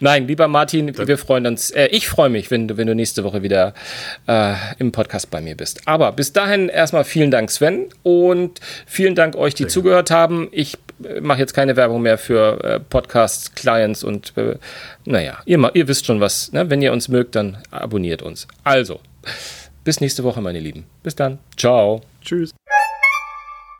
[0.00, 1.70] Nein, lieber Martin, wir freuen uns.
[1.70, 3.74] Äh, ich freue mich, wenn du, wenn du nächste Woche wieder
[4.26, 5.86] äh, im Podcast bei mir bist.
[5.86, 10.48] Aber bis dahin erstmal vielen Dank, Sven, und vielen Dank euch, die Sehr zugehört haben.
[10.52, 14.56] Ich äh, mache jetzt keine Werbung mehr für äh, Podcasts, Clients und äh,
[15.04, 16.52] naja, ihr, ihr wisst schon was.
[16.52, 16.70] Ne?
[16.70, 18.46] Wenn ihr uns mögt, dann abonniert uns.
[18.64, 19.00] Also,
[19.84, 20.84] bis nächste Woche, meine Lieben.
[21.02, 21.38] Bis dann.
[21.56, 22.02] Ciao.
[22.22, 22.52] Tschüss.